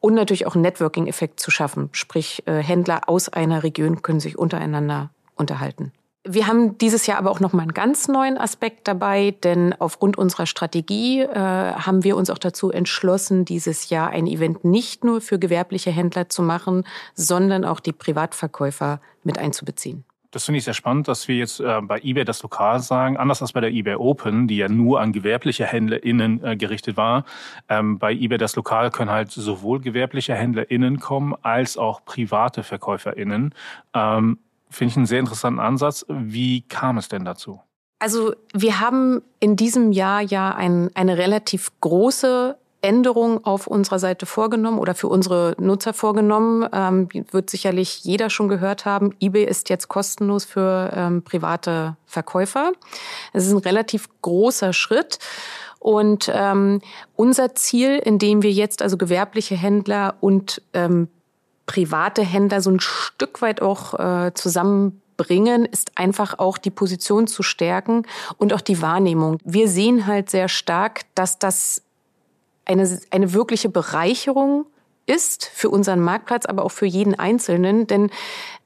und 0.00 0.14
natürlich 0.14 0.46
auch 0.46 0.54
einen 0.54 0.62
Networking-Effekt 0.62 1.40
zu 1.40 1.50
schaffen. 1.50 1.88
Sprich, 1.92 2.42
äh, 2.46 2.58
Händler 2.58 3.08
aus 3.08 3.28
einer 3.28 3.62
Region 3.62 4.02
können 4.02 4.20
sich 4.20 4.36
untereinander 4.36 5.10
unterhalten. 5.36 5.92
Wir 6.24 6.46
haben 6.46 6.78
dieses 6.78 7.06
Jahr 7.06 7.18
aber 7.18 7.32
auch 7.32 7.40
noch 7.40 7.52
mal 7.52 7.62
einen 7.62 7.74
ganz 7.74 8.06
neuen 8.06 8.38
Aspekt 8.38 8.86
dabei, 8.86 9.34
denn 9.42 9.74
aufgrund 9.80 10.16
unserer 10.16 10.46
Strategie 10.46 11.20
äh, 11.20 11.34
haben 11.34 12.04
wir 12.04 12.16
uns 12.16 12.30
auch 12.30 12.38
dazu 12.38 12.70
entschlossen, 12.70 13.44
dieses 13.44 13.88
Jahr 13.90 14.10
ein 14.10 14.28
Event 14.28 14.64
nicht 14.64 15.02
nur 15.02 15.20
für 15.20 15.40
gewerbliche 15.40 15.90
Händler 15.90 16.28
zu 16.28 16.42
machen, 16.42 16.84
sondern 17.14 17.64
auch 17.64 17.80
die 17.80 17.92
Privatverkäufer 17.92 19.00
mit 19.24 19.38
einzubeziehen. 19.38 20.04
Das 20.32 20.46
finde 20.46 20.58
ich 20.58 20.64
sehr 20.64 20.74
spannend, 20.74 21.08
dass 21.08 21.28
wir 21.28 21.36
jetzt 21.36 21.60
äh, 21.60 21.80
bei 21.82 22.00
eBay 22.02 22.24
das 22.24 22.42
Lokal 22.42 22.80
sagen, 22.80 23.18
anders 23.18 23.42
als 23.42 23.52
bei 23.52 23.60
der 23.60 23.70
eBay 23.70 23.96
Open, 23.96 24.48
die 24.48 24.56
ja 24.56 24.68
nur 24.68 25.00
an 25.00 25.12
gewerbliche 25.12 25.66
HändlerInnen 25.66 26.42
äh, 26.42 26.56
gerichtet 26.56 26.96
war. 26.96 27.24
Ähm, 27.68 27.98
bei 27.98 28.12
eBay 28.12 28.38
das 28.38 28.56
Lokal 28.56 28.90
können 28.90 29.10
halt 29.10 29.30
sowohl 29.30 29.80
gewerbliche 29.80 30.34
HändlerInnen 30.34 31.00
kommen, 31.00 31.34
als 31.42 31.76
auch 31.76 32.04
private 32.06 32.62
VerkäuferInnen. 32.62 33.54
Ähm, 33.92 34.38
finde 34.70 34.90
ich 34.90 34.96
einen 34.96 35.06
sehr 35.06 35.20
interessanten 35.20 35.60
Ansatz. 35.60 36.06
Wie 36.08 36.62
kam 36.62 36.96
es 36.96 37.08
denn 37.08 37.26
dazu? 37.26 37.60
Also 37.98 38.34
wir 38.54 38.80
haben 38.80 39.22
in 39.38 39.54
diesem 39.54 39.92
Jahr 39.92 40.22
ja 40.22 40.54
ein, 40.54 40.90
eine 40.94 41.18
relativ 41.18 41.70
große 41.82 42.56
Änderung 42.82 43.44
auf 43.44 43.66
unserer 43.66 43.98
Seite 43.98 44.26
vorgenommen 44.26 44.78
oder 44.78 44.94
für 44.94 45.08
unsere 45.08 45.54
Nutzer 45.58 45.94
vorgenommen. 45.94 46.68
Ähm, 46.72 47.08
wird 47.30 47.48
sicherlich 47.48 48.04
jeder 48.04 48.28
schon 48.28 48.48
gehört 48.48 48.84
haben. 48.84 49.14
eBay 49.20 49.44
ist 49.44 49.70
jetzt 49.70 49.88
kostenlos 49.88 50.44
für 50.44 50.92
ähm, 50.94 51.22
private 51.22 51.96
Verkäufer. 52.06 52.72
Es 53.32 53.46
ist 53.46 53.52
ein 53.52 53.58
relativ 53.58 54.08
großer 54.20 54.72
Schritt. 54.72 55.18
Und 55.78 56.30
ähm, 56.32 56.80
unser 57.16 57.54
Ziel, 57.54 57.98
indem 57.98 58.42
wir 58.42 58.52
jetzt 58.52 58.82
also 58.82 58.96
gewerbliche 58.96 59.56
Händler 59.56 60.14
und 60.20 60.62
ähm, 60.74 61.08
private 61.66 62.22
Händler 62.22 62.60
so 62.60 62.70
ein 62.70 62.80
Stück 62.80 63.42
weit 63.42 63.62
auch 63.62 63.98
äh, 63.98 64.32
zusammenbringen, 64.34 65.64
ist 65.64 65.92
einfach 65.96 66.38
auch 66.38 66.58
die 66.58 66.70
Position 66.70 67.26
zu 67.26 67.42
stärken 67.42 68.06
und 68.38 68.52
auch 68.52 68.60
die 68.60 68.82
Wahrnehmung. 68.82 69.38
Wir 69.44 69.68
sehen 69.68 70.06
halt 70.06 70.30
sehr 70.30 70.48
stark, 70.48 71.02
dass 71.14 71.38
das 71.38 71.82
eine, 72.64 73.00
eine 73.10 73.32
wirkliche 73.32 73.68
Bereicherung 73.68 74.66
ist 75.06 75.44
für 75.46 75.68
unseren 75.68 76.00
Marktplatz, 76.00 76.46
aber 76.46 76.64
auch 76.64 76.70
für 76.70 76.86
jeden 76.86 77.18
Einzelnen. 77.18 77.86
Denn 77.86 78.10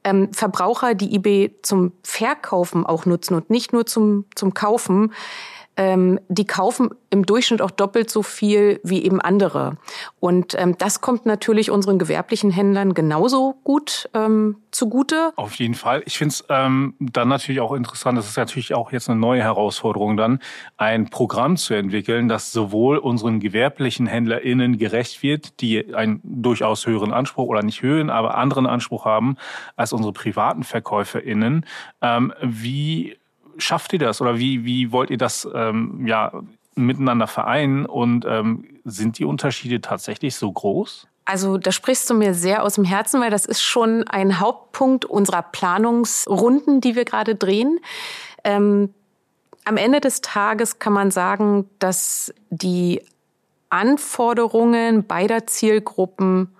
ähm, 0.04 0.32
Verbraucher, 0.32 0.94
die 0.94 1.14
eBay 1.14 1.56
zum 1.62 1.92
Verkaufen 2.02 2.84
auch 2.84 3.06
nutzen 3.06 3.34
und 3.34 3.50
nicht 3.50 3.72
nur 3.72 3.86
zum, 3.86 4.26
zum 4.34 4.54
Kaufen, 4.54 5.12
ähm, 5.76 6.18
die 6.28 6.46
kaufen 6.46 6.90
im 7.10 7.26
Durchschnitt 7.26 7.62
auch 7.62 7.70
doppelt 7.70 8.10
so 8.10 8.22
viel 8.22 8.80
wie 8.82 9.04
eben 9.04 9.20
andere. 9.20 9.76
Und 10.20 10.54
ähm, 10.58 10.76
das 10.78 11.00
kommt 11.00 11.26
natürlich 11.26 11.70
unseren 11.70 11.98
gewerblichen 11.98 12.50
Händlern 12.50 12.94
genauso 12.94 13.56
gut 13.64 14.08
ähm, 14.14 14.56
zugute. 14.70 15.32
Auf 15.36 15.54
jeden 15.54 15.74
Fall. 15.74 16.02
Ich 16.06 16.18
finde 16.18 16.32
es 16.32 16.44
ähm, 16.48 16.94
dann 16.98 17.28
natürlich 17.28 17.60
auch 17.60 17.72
interessant, 17.72 18.18
das 18.18 18.28
ist 18.28 18.36
natürlich 18.36 18.74
auch 18.74 18.92
jetzt 18.92 19.08
eine 19.08 19.18
neue 19.18 19.42
Herausforderung 19.42 20.16
dann, 20.16 20.40
ein 20.76 21.08
Programm 21.10 21.56
zu 21.56 21.74
entwickeln, 21.74 22.28
das 22.28 22.52
sowohl 22.52 22.98
unseren 22.98 23.40
gewerblichen 23.40 24.06
HändlerInnen 24.06 24.78
gerecht 24.78 25.22
wird, 25.22 25.60
die 25.60 25.94
einen 25.94 26.20
durchaus 26.24 26.86
höheren 26.86 27.12
Anspruch 27.12 27.48
oder 27.48 27.62
nicht 27.62 27.82
höheren, 27.82 28.10
aber 28.10 28.36
anderen 28.36 28.66
Anspruch 28.66 29.04
haben 29.04 29.36
als 29.76 29.92
unsere 29.92 30.12
privaten 30.12 30.64
VerkäuferInnen. 30.64 31.66
Ähm, 32.02 32.32
wie 32.42 33.16
schafft 33.58 33.92
ihr 33.92 33.98
das 33.98 34.20
oder 34.20 34.38
wie, 34.38 34.64
wie 34.64 34.92
wollt 34.92 35.10
ihr 35.10 35.18
das 35.18 35.48
ähm, 35.54 36.06
ja, 36.06 36.32
miteinander 36.74 37.26
vereinen 37.26 37.86
und 37.86 38.24
ähm, 38.26 38.64
sind 38.84 39.18
die 39.18 39.24
Unterschiede 39.24 39.80
tatsächlich 39.80 40.36
so 40.36 40.50
groß? 40.52 41.06
Also 41.24 41.58
da 41.58 41.72
sprichst 41.72 42.08
du 42.08 42.14
mir 42.14 42.34
sehr 42.34 42.62
aus 42.62 42.74
dem 42.74 42.84
Herzen, 42.84 43.20
weil 43.20 43.30
das 43.30 43.46
ist 43.46 43.60
schon 43.60 44.06
ein 44.06 44.38
Hauptpunkt 44.38 45.04
unserer 45.04 45.42
Planungsrunden, 45.42 46.80
die 46.80 46.94
wir 46.94 47.04
gerade 47.04 47.34
drehen. 47.34 47.80
Ähm, 48.44 48.94
am 49.64 49.76
Ende 49.76 50.00
des 50.00 50.20
Tages 50.20 50.78
kann 50.78 50.92
man 50.92 51.10
sagen, 51.10 51.68
dass 51.80 52.32
die 52.50 53.02
Anforderungen 53.70 55.04
beider 55.04 55.48
Zielgruppen 55.48 56.54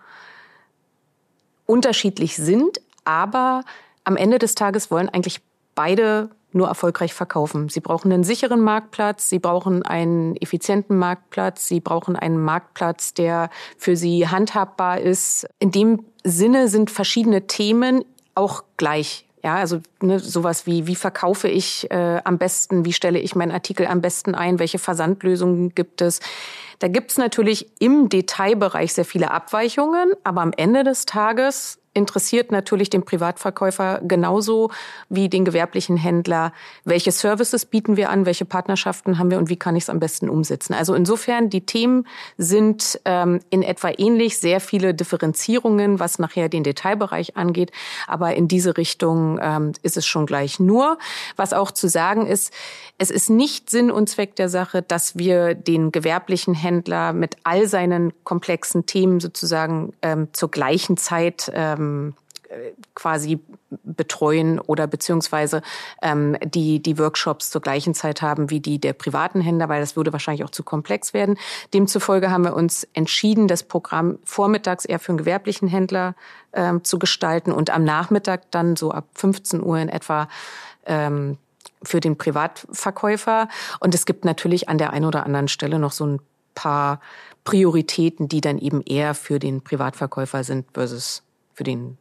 unterschiedlich 1.67 2.37
sind, 2.37 2.81
aber 3.05 3.63
am 4.03 4.17
Ende 4.17 4.41
des 4.41 4.57
Tages 4.57 4.91
wollen 4.91 5.09
eigentlich 5.09 5.41
beide 5.77 6.31
nur 6.57 6.69
erfolgreich 6.69 7.15
verkaufen. 7.15 7.69
Sie 7.69 7.81
brauchen 7.81 8.13
einen 8.13 8.25
sicheren 8.25 8.61
Marktplatz, 8.61 9.29
sie 9.29 9.39
brauchen 9.39 9.83
einen 9.85 10.37
effizienten 10.37 10.99
Marktplatz, 10.99 11.69
sie 11.69 11.81
brauchen 11.81 12.17
einen 12.17 12.39
Marktplatz, 12.39 13.15
der 13.15 13.51
für 13.79 13.97
sie 13.97 14.29
handhabbar 14.29 15.01
ist. 15.01 15.47
In 15.59 15.71
dem 15.71 16.05
Sinne 16.25 16.69
sind 16.69 16.91
verschiedene 16.91 17.47
Themen 17.47 18.05
auch 18.35 18.65
gleich. 18.77 19.27
Ja, 19.45 19.57
also 19.57 19.81
ne, 20.03 20.19
sowas 20.19 20.67
wie, 20.67 20.89
wie 20.89 20.97
verkaufe 20.97 21.47
ich 21.47 21.89
äh, 21.91 22.21
am 22.25 22.37
besten, 22.39 22.85
wie 22.85 22.93
stelle 22.93 23.21
ich 23.21 23.37
meinen 23.37 23.53
Artikel 23.53 23.87
am 23.87 24.01
besten 24.01 24.35
ein, 24.35 24.59
welche 24.59 24.81
Versandlösungen 24.81 25.75
gibt 25.75 26.01
es. 26.01 26.21
Da 26.81 26.89
gibt 26.89 27.13
es 27.13 27.19
natürlich 27.19 27.71
im 27.79 28.09
Detailbereich 28.09 28.93
sehr 28.93 29.05
viele 29.05 29.31
Abweichungen, 29.31 30.13
aber 30.25 30.41
am 30.43 30.53
Ende 30.57 30.85
des 30.85 31.07
Tages 31.07 31.79
interessiert 31.97 32.53
natürlich 32.53 32.91
den 32.91 33.05
Privatverkäufer 33.05 34.01
genauso 34.03 34.71
wie 35.09 35.29
den 35.29 35.45
gewerblichen 35.45 35.97
Händler, 35.97 36.53
welche 36.85 37.13
Services 37.13 37.65
bieten 37.65 37.97
wir 37.97 38.11
an, 38.11 38.27
welche 38.27 38.45
Partnerschaften 38.45 39.19
haben 39.19 39.31
wir? 39.31 39.39
Und 39.39 39.49
wie 39.49 39.57
kann 39.57 39.75
ich 39.75 39.85
es 39.85 39.91
am 39.91 40.01
besten 40.01 40.29
umsetzen. 40.29 40.75
Also 40.75 40.95
insofern, 40.95 41.51
die 41.51 41.65
Themen 41.65 42.07
sind 42.37 43.01
ähm, 43.05 43.41
in 43.51 43.63
etwa 43.63 43.91
ähnlich, 43.97 44.39
sehr 44.39 44.61
viele 44.61 44.95
Differenzierungen, 44.95 45.99
was 45.99 46.19
nachher 46.19 46.49
den 46.49 46.65
Detailbereich 46.65 47.37
angeht, 47.37 47.73
aber 48.07 48.35
in 48.35 48.49
diese 48.49 48.77
Richtung 48.77 49.39
ähm, 49.41 49.73
ist 49.83 49.97
es 49.97 50.07
schon 50.07 50.27
gleich. 50.27 50.61
Nur, 50.61 50.99
was 51.37 51.53
auch 51.53 51.71
zu 51.71 51.89
sagen 51.89 52.27
ist, 52.27 52.53
es 52.99 53.11
ist 53.11 53.31
nicht 53.31 53.71
Sinn 53.71 53.91
und 53.91 54.09
Zweck 54.09 54.37
der 54.37 54.49
Sache, 54.49 54.83
dass 54.83 55.17
wir 55.17 55.55
den 55.55 55.93
gewerblichen 55.93 56.55
Händler 56.55 57.13
mit 57.13 57.37
all 57.45 57.67
seinen 57.67 58.13
komplexen 58.25 58.87
Themen 58.87 59.21
sozusagen 59.21 59.93
ähm, 60.03 60.29
zur 60.33 60.51
gleichen 60.51 60.97
Zeit 60.97 61.51
ähm, 61.55 61.86
ähm, 61.87 62.15
quasi 62.95 63.41
betreuen 63.83 64.61
oder 64.61 64.87
beziehungsweise 64.87 65.63
ähm, 66.01 66.37
die, 66.45 66.81
die 66.81 66.99
Workshops 66.99 67.51
zur 67.51 67.61
gleichen 67.61 67.95
Zeit 67.95 68.23
haben 68.23 68.51
wie 68.51 68.61
die 68.61 68.79
der 68.79 68.93
privaten 68.93 69.41
Händler, 69.41 69.69
weil 69.69 69.81
das 69.81 69.97
würde 69.97 70.13
wahrscheinlich 70.13 70.45
auch 70.45 70.51
zu 70.51 70.63
komplex 70.63 71.13
werden. 71.13 71.37
Demzufolge 71.75 72.31
haben 72.31 72.45
wir 72.45 72.55
uns 72.55 72.87
entschieden, 72.93 73.49
das 73.49 73.65
Programm 73.65 74.19
vormittags 74.25 74.85
eher 74.85 74.99
für 74.99 75.11
einen 75.11 75.19
gewerblichen 75.19 75.69
Händler 75.69 76.15
ähm, 76.53 76.85
zu 76.85 76.99
gestalten 76.99 77.53
und 77.53 77.71
am 77.71 77.85
Nachmittag 77.85 78.51
dann 78.51 78.77
so 78.77 78.93
ab 78.93 79.09
15 79.15 79.63
Uhr 79.63 79.79
in 79.79 79.89
etwa 79.89 80.29
ähm, 80.87 81.39
für 81.83 82.01
den 82.01 82.17
Privatverkäufer. 82.17 83.49
Und 83.81 83.95
es 83.95 84.07
gibt 84.07 84.25
natürlich 84.25 84.69
an 84.69 84.79
der 84.79 84.93
einen 84.93 85.05
oder 85.05 85.27
anderen 85.27 85.49
Stelle 85.49 85.79
noch 85.79 85.93
so 85.93 86.07
ein 86.07 86.21
paar 86.55 87.01
Prioritäten, 87.45 88.29
die 88.29 88.41
dann 88.41 88.59
eben 88.59 88.83
eher 88.83 89.15
für 89.15 89.39
den 89.39 89.63
Privatverkäufer 89.63 90.45
sind 90.45 90.67
versus 90.73 91.23
für 91.57 91.65
den, 91.65 91.99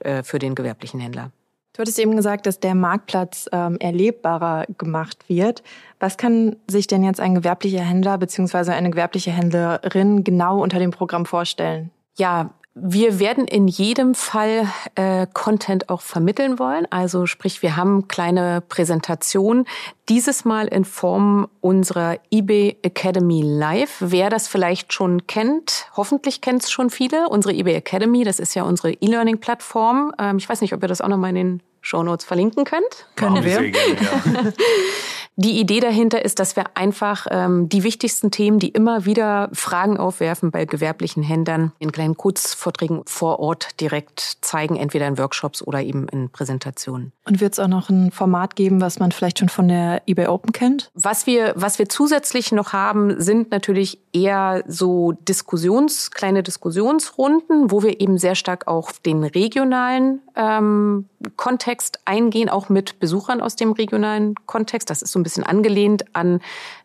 äh, 0.00 0.22
für 0.22 0.38
den 0.38 0.54
gewerblichen 0.54 1.00
Händler. 1.00 1.32
Du 1.72 1.80
hattest 1.80 1.98
eben 1.98 2.16
gesagt, 2.16 2.46
dass 2.46 2.58
der 2.58 2.74
Marktplatz 2.74 3.50
ähm, 3.52 3.76
erlebbarer 3.80 4.64
gemacht 4.78 5.28
wird. 5.28 5.62
Was 6.00 6.16
kann 6.16 6.56
sich 6.66 6.86
denn 6.86 7.04
jetzt 7.04 7.20
ein 7.20 7.34
gewerblicher 7.34 7.82
Händler 7.82 8.16
beziehungsweise 8.16 8.72
eine 8.72 8.88
gewerbliche 8.88 9.30
Händlerin 9.30 10.24
genau 10.24 10.62
unter 10.62 10.78
dem 10.78 10.90
Programm 10.90 11.26
vorstellen? 11.26 11.90
Ja, 12.16 12.54
wir 12.78 13.18
werden 13.18 13.48
in 13.48 13.68
jedem 13.68 14.14
Fall 14.14 14.68
äh, 14.96 15.26
Content 15.32 15.88
auch 15.88 16.02
vermitteln 16.02 16.58
wollen. 16.58 16.86
Also 16.90 17.24
sprich, 17.24 17.62
wir 17.62 17.74
haben 17.74 18.06
kleine 18.06 18.60
Präsentationen, 18.60 19.64
dieses 20.10 20.44
Mal 20.44 20.68
in 20.68 20.84
Form 20.84 21.48
unserer 21.62 22.18
eBay 22.30 22.76
Academy 22.82 23.40
Live. 23.42 23.96
Wer 24.00 24.28
das 24.28 24.46
vielleicht 24.46 24.92
schon 24.92 25.26
kennt, 25.26 25.86
hoffentlich 25.96 26.42
kennt 26.42 26.64
es 26.64 26.70
schon 26.70 26.90
viele. 26.90 27.30
Unsere 27.30 27.54
eBay 27.54 27.76
Academy, 27.76 28.24
das 28.24 28.38
ist 28.38 28.54
ja 28.54 28.62
unsere 28.64 28.92
E-Learning-Plattform. 28.92 30.12
Ähm, 30.18 30.36
ich 30.36 30.46
weiß 30.46 30.60
nicht, 30.60 30.74
ob 30.74 30.82
ihr 30.82 30.88
das 30.88 31.00
auch 31.00 31.08
nochmal 31.08 31.30
in 31.30 31.36
den 31.36 31.62
Show 31.86 32.02
Notes 32.02 32.26
verlinken 32.26 32.64
könnt. 32.64 33.06
Können 33.14 33.44
wir. 33.44 33.70
Gerne, 33.70 33.72
ja. 33.72 34.52
Die 35.38 35.60
Idee 35.60 35.80
dahinter 35.80 36.24
ist, 36.24 36.38
dass 36.38 36.56
wir 36.56 36.64
einfach 36.78 37.26
ähm, 37.30 37.68
die 37.68 37.82
wichtigsten 37.82 38.30
Themen, 38.30 38.58
die 38.58 38.70
immer 38.70 39.04
wieder 39.04 39.50
Fragen 39.52 39.98
aufwerfen 39.98 40.50
bei 40.50 40.64
gewerblichen 40.64 41.22
Händlern, 41.22 41.72
in 41.78 41.92
kleinen 41.92 42.16
Kurzvorträgen 42.16 43.02
vor 43.04 43.38
Ort 43.38 43.78
direkt 43.78 44.38
zeigen, 44.40 44.76
entweder 44.76 45.06
in 45.06 45.18
Workshops 45.18 45.60
oder 45.60 45.82
eben 45.82 46.08
in 46.08 46.30
Präsentationen. 46.30 47.12
Und 47.26 47.42
wird 47.42 47.52
es 47.52 47.58
auch 47.58 47.68
noch 47.68 47.90
ein 47.90 48.12
Format 48.12 48.56
geben, 48.56 48.80
was 48.80 48.98
man 48.98 49.12
vielleicht 49.12 49.38
schon 49.38 49.50
von 49.50 49.68
der 49.68 50.00
eBay 50.06 50.26
Open 50.28 50.52
kennt? 50.52 50.90
Was 50.94 51.26
wir, 51.26 51.52
was 51.54 51.78
wir 51.78 51.90
zusätzlich 51.90 52.50
noch 52.52 52.72
haben, 52.72 53.20
sind 53.20 53.50
natürlich 53.50 53.98
eher 54.14 54.64
so 54.66 55.12
Diskussions, 55.12 56.10
kleine 56.12 56.42
Diskussionsrunden, 56.42 57.70
wo 57.70 57.82
wir 57.82 58.00
eben 58.00 58.16
sehr 58.16 58.36
stark 58.36 58.66
auf 58.66 59.00
den 59.00 59.22
regionalen 59.22 60.22
ähm, 60.34 61.10
Kontext 61.36 61.75
eingehen, 62.04 62.48
auch 62.48 62.68
mit 62.68 62.98
Besuchern 62.98 63.40
aus 63.40 63.56
dem 63.56 63.72
regionalen 63.72 64.34
Kontext. 64.46 64.90
Das 64.90 65.02
ist 65.02 65.12
so 65.12 65.18
ein 65.18 65.22
bisschen 65.22 65.44
angelehnt 65.44 66.04
an 66.14 66.40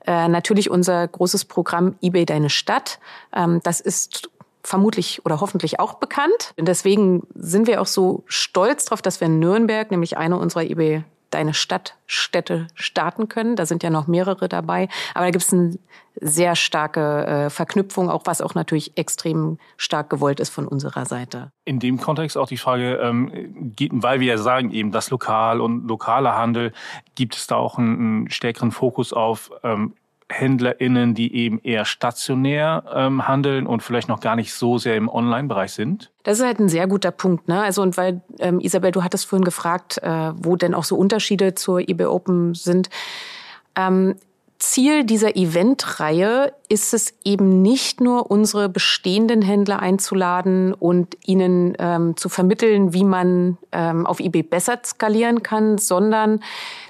äh, 0.05 0.27
natürlich 0.27 0.69
unser 0.69 1.07
großes 1.07 1.45
Programm 1.45 1.95
eBay 2.01 2.25
Deine 2.25 2.49
Stadt. 2.49 2.99
Ähm, 3.33 3.59
das 3.63 3.81
ist 3.81 4.29
vermutlich 4.63 5.25
oder 5.25 5.41
hoffentlich 5.41 5.79
auch 5.79 5.95
bekannt. 5.95 6.53
Und 6.57 6.67
deswegen 6.67 7.23
sind 7.35 7.67
wir 7.67 7.81
auch 7.81 7.87
so 7.87 8.23
stolz 8.27 8.85
darauf, 8.85 9.01
dass 9.01 9.19
wir 9.19 9.27
in 9.27 9.39
Nürnberg, 9.39 9.91
nämlich 9.91 10.17
eine 10.17 10.37
unserer 10.37 10.63
eBay 10.63 11.03
deine 11.31 11.53
Stadtstädte 11.53 12.67
starten 12.75 13.27
können. 13.27 13.55
Da 13.55 13.65
sind 13.65 13.83
ja 13.83 13.89
noch 13.89 14.07
mehrere 14.07 14.47
dabei. 14.47 14.87
Aber 15.13 15.25
da 15.25 15.31
gibt 15.31 15.43
es 15.43 15.51
eine 15.51 15.77
sehr 16.19 16.55
starke 16.55 17.25
äh, 17.25 17.49
Verknüpfung, 17.49 18.09
auch 18.09 18.23
was 18.25 18.41
auch 18.41 18.53
natürlich 18.53 18.97
extrem 18.97 19.57
stark 19.77 20.09
gewollt 20.09 20.39
ist 20.39 20.49
von 20.49 20.67
unserer 20.67 21.05
Seite. 21.05 21.51
In 21.65 21.79
dem 21.79 21.99
Kontext 21.99 22.37
auch 22.37 22.47
die 22.47 22.57
Frage, 22.57 22.97
ähm, 22.97 23.75
weil 23.91 24.19
wir 24.19 24.27
ja 24.27 24.37
sagen, 24.37 24.71
eben 24.71 24.91
das 24.91 25.09
Lokal 25.09 25.61
und 25.61 25.87
lokale 25.87 26.35
Handel, 26.35 26.73
gibt 27.15 27.35
es 27.35 27.47
da 27.47 27.55
auch 27.55 27.77
einen, 27.77 27.97
einen 27.97 28.29
stärkeren 28.29 28.71
Fokus 28.71 29.13
auf 29.13 29.51
ähm, 29.63 29.93
HändlerInnen, 30.31 31.13
die 31.13 31.35
eben 31.35 31.59
eher 31.59 31.85
stationär 31.85 32.83
ähm, 32.93 33.27
handeln 33.27 33.67
und 33.67 33.83
vielleicht 33.83 34.09
noch 34.09 34.19
gar 34.19 34.35
nicht 34.35 34.53
so 34.53 34.77
sehr 34.77 34.95
im 34.95 35.09
Online-Bereich 35.09 35.73
sind? 35.73 36.11
Das 36.23 36.39
ist 36.39 36.45
halt 36.45 36.59
ein 36.59 36.69
sehr 36.69 36.87
guter 36.87 37.11
Punkt, 37.11 37.47
ne? 37.47 37.61
Also 37.61 37.81
und 37.81 37.97
weil 37.97 38.21
ähm, 38.39 38.59
Isabel, 38.59 38.91
du 38.91 39.03
hattest 39.03 39.25
vorhin 39.25 39.45
gefragt, 39.45 39.99
äh, 40.03 40.31
wo 40.35 40.55
denn 40.55 40.73
auch 40.73 40.83
so 40.83 40.95
Unterschiede 40.95 41.55
zur 41.55 41.79
eBay 41.79 42.07
Open 42.07 42.53
sind. 42.53 42.89
Ähm, 43.75 44.15
Ziel 44.61 45.03
dieser 45.05 45.35
Eventreihe 45.35 46.53
ist 46.69 46.93
es 46.93 47.15
eben 47.25 47.63
nicht 47.63 47.99
nur, 47.99 48.29
unsere 48.29 48.69
bestehenden 48.69 49.41
Händler 49.41 49.79
einzuladen 49.79 50.73
und 50.75 51.17
ihnen 51.25 51.75
ähm, 51.79 52.15
zu 52.15 52.29
vermitteln, 52.29 52.93
wie 52.93 53.03
man 53.03 53.57
ähm, 53.71 54.05
auf 54.05 54.19
eBay 54.19 54.43
besser 54.43 54.79
skalieren 54.85 55.41
kann, 55.41 55.79
sondern 55.79 56.41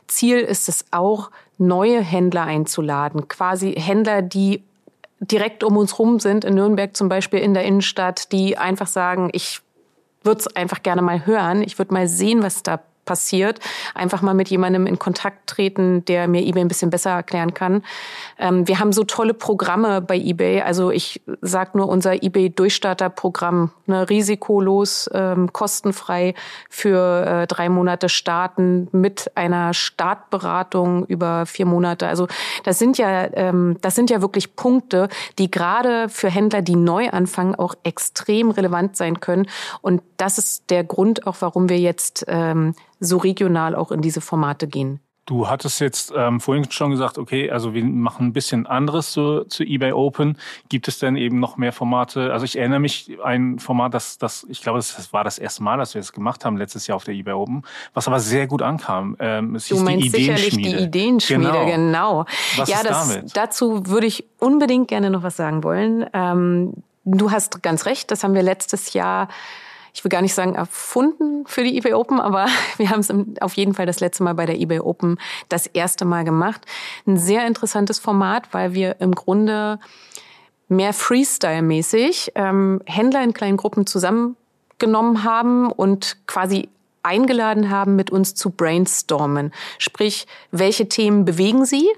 Ziel 0.07 0.39
ist 0.39 0.67
es 0.67 0.83
auch, 0.91 1.31
neue 1.61 2.01
Händler 2.01 2.43
einzuladen, 2.43 3.27
quasi 3.27 3.73
Händler, 3.73 4.21
die 4.21 4.63
direkt 5.19 5.63
um 5.63 5.77
uns 5.77 5.99
rum 5.99 6.19
sind, 6.19 6.43
in 6.43 6.55
Nürnberg 6.55 6.97
zum 6.97 7.07
Beispiel 7.07 7.39
in 7.39 7.53
der 7.53 7.63
Innenstadt, 7.63 8.31
die 8.31 8.57
einfach 8.57 8.87
sagen, 8.87 9.29
ich 9.31 9.61
würde 10.23 10.39
es 10.39 10.55
einfach 10.55 10.81
gerne 10.83 11.01
mal 11.01 11.25
hören, 11.25 11.61
ich 11.61 11.77
würde 11.77 11.93
mal 11.93 12.07
sehen, 12.07 12.41
was 12.43 12.63
da 12.63 12.79
passiert, 13.11 13.59
einfach 13.93 14.21
mal 14.21 14.33
mit 14.33 14.47
jemandem 14.47 14.87
in 14.87 14.97
Kontakt 14.97 15.47
treten, 15.47 16.05
der 16.05 16.29
mir 16.29 16.43
eBay 16.43 16.61
ein 16.61 16.69
bisschen 16.69 16.91
besser 16.91 17.09
erklären 17.09 17.53
kann. 17.53 17.83
Ähm, 18.39 18.69
wir 18.69 18.79
haben 18.79 18.93
so 18.93 19.03
tolle 19.03 19.33
Programme 19.33 19.99
bei 19.99 20.15
eBay. 20.15 20.61
Also 20.61 20.91
ich 20.91 21.21
sag 21.41 21.75
nur 21.75 21.89
unser 21.89 22.23
eBay 22.23 22.49
Durchstarter-Programm, 22.49 23.71
ne, 23.85 24.09
risikolos, 24.09 25.09
ähm, 25.13 25.51
kostenfrei 25.51 26.35
für 26.69 27.25
äh, 27.25 27.47
drei 27.47 27.67
Monate 27.67 28.07
starten 28.07 28.87
mit 28.93 29.29
einer 29.35 29.73
Startberatung 29.73 31.05
über 31.07 31.45
vier 31.45 31.65
Monate. 31.65 32.07
Also 32.07 32.27
das 32.63 32.79
sind 32.79 32.97
ja 32.97 33.27
ähm, 33.33 33.75
das 33.81 33.95
sind 33.95 34.09
ja 34.09 34.21
wirklich 34.21 34.55
Punkte, 34.55 35.09
die 35.37 35.51
gerade 35.51 36.07
für 36.07 36.29
Händler, 36.29 36.61
die 36.61 36.77
neu 36.77 37.09
anfangen, 37.09 37.55
auch 37.55 37.75
extrem 37.83 38.51
relevant 38.51 38.95
sein 38.95 39.19
können. 39.19 39.47
Und 39.81 40.01
das 40.15 40.37
ist 40.37 40.69
der 40.69 40.85
Grund 40.85 41.27
auch, 41.27 41.37
warum 41.41 41.67
wir 41.67 41.79
jetzt 41.79 42.25
ähm, 42.27 42.75
so 43.01 43.17
regional 43.17 43.75
auch 43.75 43.91
in 43.91 44.01
diese 44.01 44.21
Formate 44.21 44.67
gehen. 44.67 45.01
Du 45.27 45.47
hattest 45.47 45.79
jetzt 45.79 46.11
ähm, 46.15 46.39
vorhin 46.39 46.69
schon 46.71 46.91
gesagt, 46.91 47.19
okay, 47.19 47.51
also 47.51 47.75
wir 47.75 47.83
machen 47.85 48.27
ein 48.27 48.33
bisschen 48.33 48.65
anderes 48.65 49.11
zu, 49.11 49.43
zu 49.45 49.63
eBay 49.63 49.91
Open. 49.91 50.37
Gibt 50.67 50.87
es 50.87 50.97
denn 50.97 51.15
eben 51.15 51.39
noch 51.39 51.57
mehr 51.57 51.71
Formate? 51.71 52.33
Also 52.33 52.43
ich 52.43 52.57
erinnere 52.57 52.79
mich 52.79 53.17
ein 53.23 53.59
Format, 53.59 53.93
das, 53.93 54.17
das 54.17 54.45
ich 54.49 54.61
glaube, 54.61 54.79
das 54.79 55.13
war 55.13 55.23
das 55.23 55.37
erste 55.37 55.61
Mal, 55.61 55.77
dass 55.77 55.93
wir 55.93 56.01
es 56.01 56.11
gemacht 56.11 56.43
haben 56.43 56.57
letztes 56.57 56.87
Jahr 56.87 56.95
auf 56.95 57.03
der 57.03 57.13
eBay 57.13 57.33
Open, 57.33 57.61
was 57.93 58.07
aber 58.07 58.19
sehr 58.19 58.47
gut 58.47 58.63
ankam. 58.63 59.15
Ähm, 59.19 59.55
es 59.55 59.67
du 59.67 59.77
meinst 59.77 60.05
die 60.05 60.09
sicherlich 60.09 60.57
die 60.57 60.75
Ideenschmiede, 60.75 61.51
genau. 61.51 61.65
genau. 61.65 62.25
Was 62.57 62.69
ja, 62.69 62.77
ist 62.77 62.89
das, 62.89 63.09
damit? 63.09 63.37
dazu 63.37 63.85
würde 63.85 64.07
ich 64.07 64.25
unbedingt 64.39 64.87
gerne 64.87 65.11
noch 65.11 65.21
was 65.21 65.37
sagen 65.37 65.63
wollen. 65.63 66.05
Ähm, 66.13 66.73
du 67.05 67.29
hast 67.29 67.61
ganz 67.61 67.85
recht, 67.85 68.09
das 68.09 68.23
haben 68.23 68.33
wir 68.33 68.43
letztes 68.43 68.93
Jahr 68.93 69.27
ich 69.93 70.03
will 70.03 70.09
gar 70.09 70.21
nicht 70.21 70.33
sagen 70.33 70.55
erfunden 70.55 71.45
für 71.45 71.63
die 71.63 71.77
eBay 71.77 71.93
Open, 71.93 72.19
aber 72.19 72.47
wir 72.77 72.89
haben 72.89 72.99
es 73.01 73.13
auf 73.41 73.53
jeden 73.53 73.73
Fall 73.73 73.85
das 73.85 73.99
letzte 73.99 74.23
Mal 74.23 74.33
bei 74.33 74.45
der 74.45 74.59
eBay 74.59 74.79
Open 74.79 75.17
das 75.49 75.67
erste 75.67 76.05
Mal 76.05 76.23
gemacht. 76.23 76.61
Ein 77.05 77.17
sehr 77.17 77.45
interessantes 77.45 77.99
Format, 77.99 78.53
weil 78.53 78.73
wir 78.73 78.97
im 78.99 79.13
Grunde 79.13 79.79
mehr 80.67 80.93
Freestyle-mäßig 80.93 82.31
ähm, 82.35 82.81
Händler 82.85 83.23
in 83.23 83.33
kleinen 83.33 83.57
Gruppen 83.57 83.85
zusammengenommen 83.85 85.23
haben 85.23 85.71
und 85.71 86.17
quasi 86.27 86.69
eingeladen 87.03 87.69
haben, 87.69 87.95
mit 87.95 88.09
uns 88.09 88.35
zu 88.35 88.51
brainstormen. 88.51 89.51
Sprich, 89.79 90.27
welche 90.51 90.87
Themen 90.87 91.25
bewegen 91.25 91.65
sie? 91.65 91.89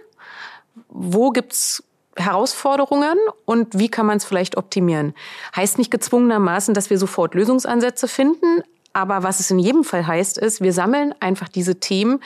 Wo 0.89 1.29
gibt's 1.29 1.83
Herausforderungen 2.15 3.17
und 3.45 3.78
wie 3.78 3.89
kann 3.89 4.06
man 4.06 4.17
es 4.17 4.26
vielleicht 4.26 4.58
optimieren. 4.58 5.13
Heißt 5.56 5.78
nicht 5.78 5.91
gezwungenermaßen, 5.91 6.73
dass 6.73 6.89
wir 6.89 6.97
sofort 6.97 7.34
Lösungsansätze 7.34 8.08
finden, 8.08 8.63
aber 8.93 9.23
was 9.23 9.39
es 9.39 9.49
in 9.49 9.60
jedem 9.60 9.84
Fall 9.84 10.06
heißt, 10.06 10.38
ist, 10.38 10.62
wir 10.62 10.73
sammeln 10.73 11.15
einfach 11.19 11.49
diese 11.49 11.80
Themen 11.80 12.19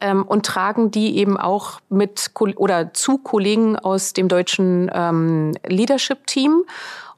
ähm, 0.00 0.24
und 0.24 0.46
tragen 0.46 0.90
die 0.90 1.16
eben 1.18 1.36
auch 1.36 1.80
mit 1.88 2.30
oder 2.56 2.94
zu 2.94 3.18
Kollegen 3.18 3.78
aus 3.78 4.14
dem 4.14 4.28
deutschen 4.28 4.90
ähm, 4.92 5.52
Leadership-Team 5.66 6.64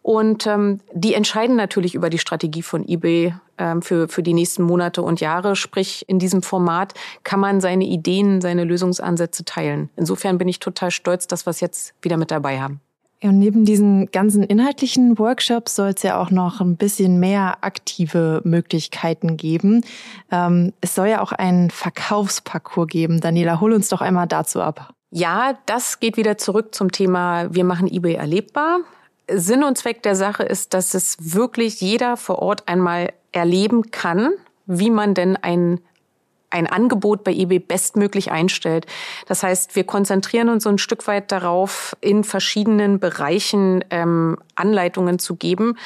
und 0.02 0.46
ähm, 0.46 0.80
die 0.92 1.14
entscheiden 1.14 1.56
natürlich 1.56 1.94
über 1.94 2.10
die 2.10 2.18
Strategie 2.18 2.62
von 2.62 2.86
eBay 2.86 3.34
ähm, 3.58 3.82
für, 3.82 4.08
für 4.08 4.22
die 4.22 4.34
nächsten 4.34 4.62
Monate 4.62 5.02
und 5.02 5.20
Jahre. 5.20 5.56
Sprich, 5.56 6.04
in 6.08 6.18
diesem 6.18 6.42
Format 6.42 6.94
kann 7.24 7.40
man 7.40 7.60
seine 7.60 7.84
Ideen, 7.84 8.40
seine 8.40 8.64
Lösungsansätze 8.64 9.44
teilen. 9.44 9.90
Insofern 9.96 10.38
bin 10.38 10.48
ich 10.48 10.60
total 10.60 10.90
stolz, 10.90 11.26
dass 11.26 11.46
wir 11.46 11.50
es 11.50 11.60
jetzt 11.60 11.94
wieder 12.02 12.16
mit 12.16 12.30
dabei 12.30 12.60
haben. 12.60 12.80
Und 13.20 13.40
neben 13.40 13.64
diesen 13.64 14.06
ganzen 14.12 14.44
inhaltlichen 14.44 15.18
Workshops 15.18 15.74
soll 15.74 15.88
es 15.88 16.02
ja 16.04 16.20
auch 16.20 16.30
noch 16.30 16.60
ein 16.60 16.76
bisschen 16.76 17.18
mehr 17.18 17.58
aktive 17.62 18.40
Möglichkeiten 18.44 19.36
geben. 19.36 19.84
Ähm, 20.30 20.72
es 20.80 20.94
soll 20.94 21.08
ja 21.08 21.20
auch 21.20 21.32
einen 21.32 21.70
Verkaufsparcours 21.70 22.86
geben. 22.86 23.20
Daniela, 23.20 23.60
hol 23.60 23.72
uns 23.72 23.88
doch 23.88 24.00
einmal 24.00 24.28
dazu 24.28 24.62
ab. 24.62 24.94
Ja, 25.10 25.58
das 25.66 25.98
geht 26.00 26.16
wieder 26.16 26.38
zurück 26.38 26.74
zum 26.74 26.92
Thema, 26.92 27.52
wir 27.52 27.64
machen 27.64 27.88
eBay 27.88 28.14
erlebbar. 28.14 28.80
Sinn 29.30 29.62
und 29.62 29.76
Zweck 29.78 30.02
der 30.02 30.16
Sache 30.16 30.42
ist, 30.42 30.74
dass 30.74 30.94
es 30.94 31.16
wirklich 31.20 31.80
jeder 31.80 32.16
vor 32.16 32.40
Ort 32.40 32.66
einmal 32.68 33.12
erleben 33.32 33.90
kann, 33.90 34.30
wie 34.66 34.90
man 34.90 35.14
denn 35.14 35.36
ein 35.36 35.80
ein 36.50 36.66
Angebot 36.66 37.24
bei 37.24 37.32
eBay 37.32 37.58
bestmöglich 37.58 38.30
einstellt. 38.30 38.86
Das 39.26 39.42
heißt, 39.42 39.76
wir 39.76 39.84
konzentrieren 39.84 40.48
uns 40.48 40.64
so 40.64 40.70
ein 40.70 40.78
Stück 40.78 41.06
weit 41.06 41.30
darauf, 41.30 41.96
in 42.00 42.24
verschiedenen 42.24 42.98
Bereichen 42.98 43.84
ähm, 43.90 44.38
Anleitungen 44.54 45.18
zu 45.18 45.36
geben. 45.36 45.76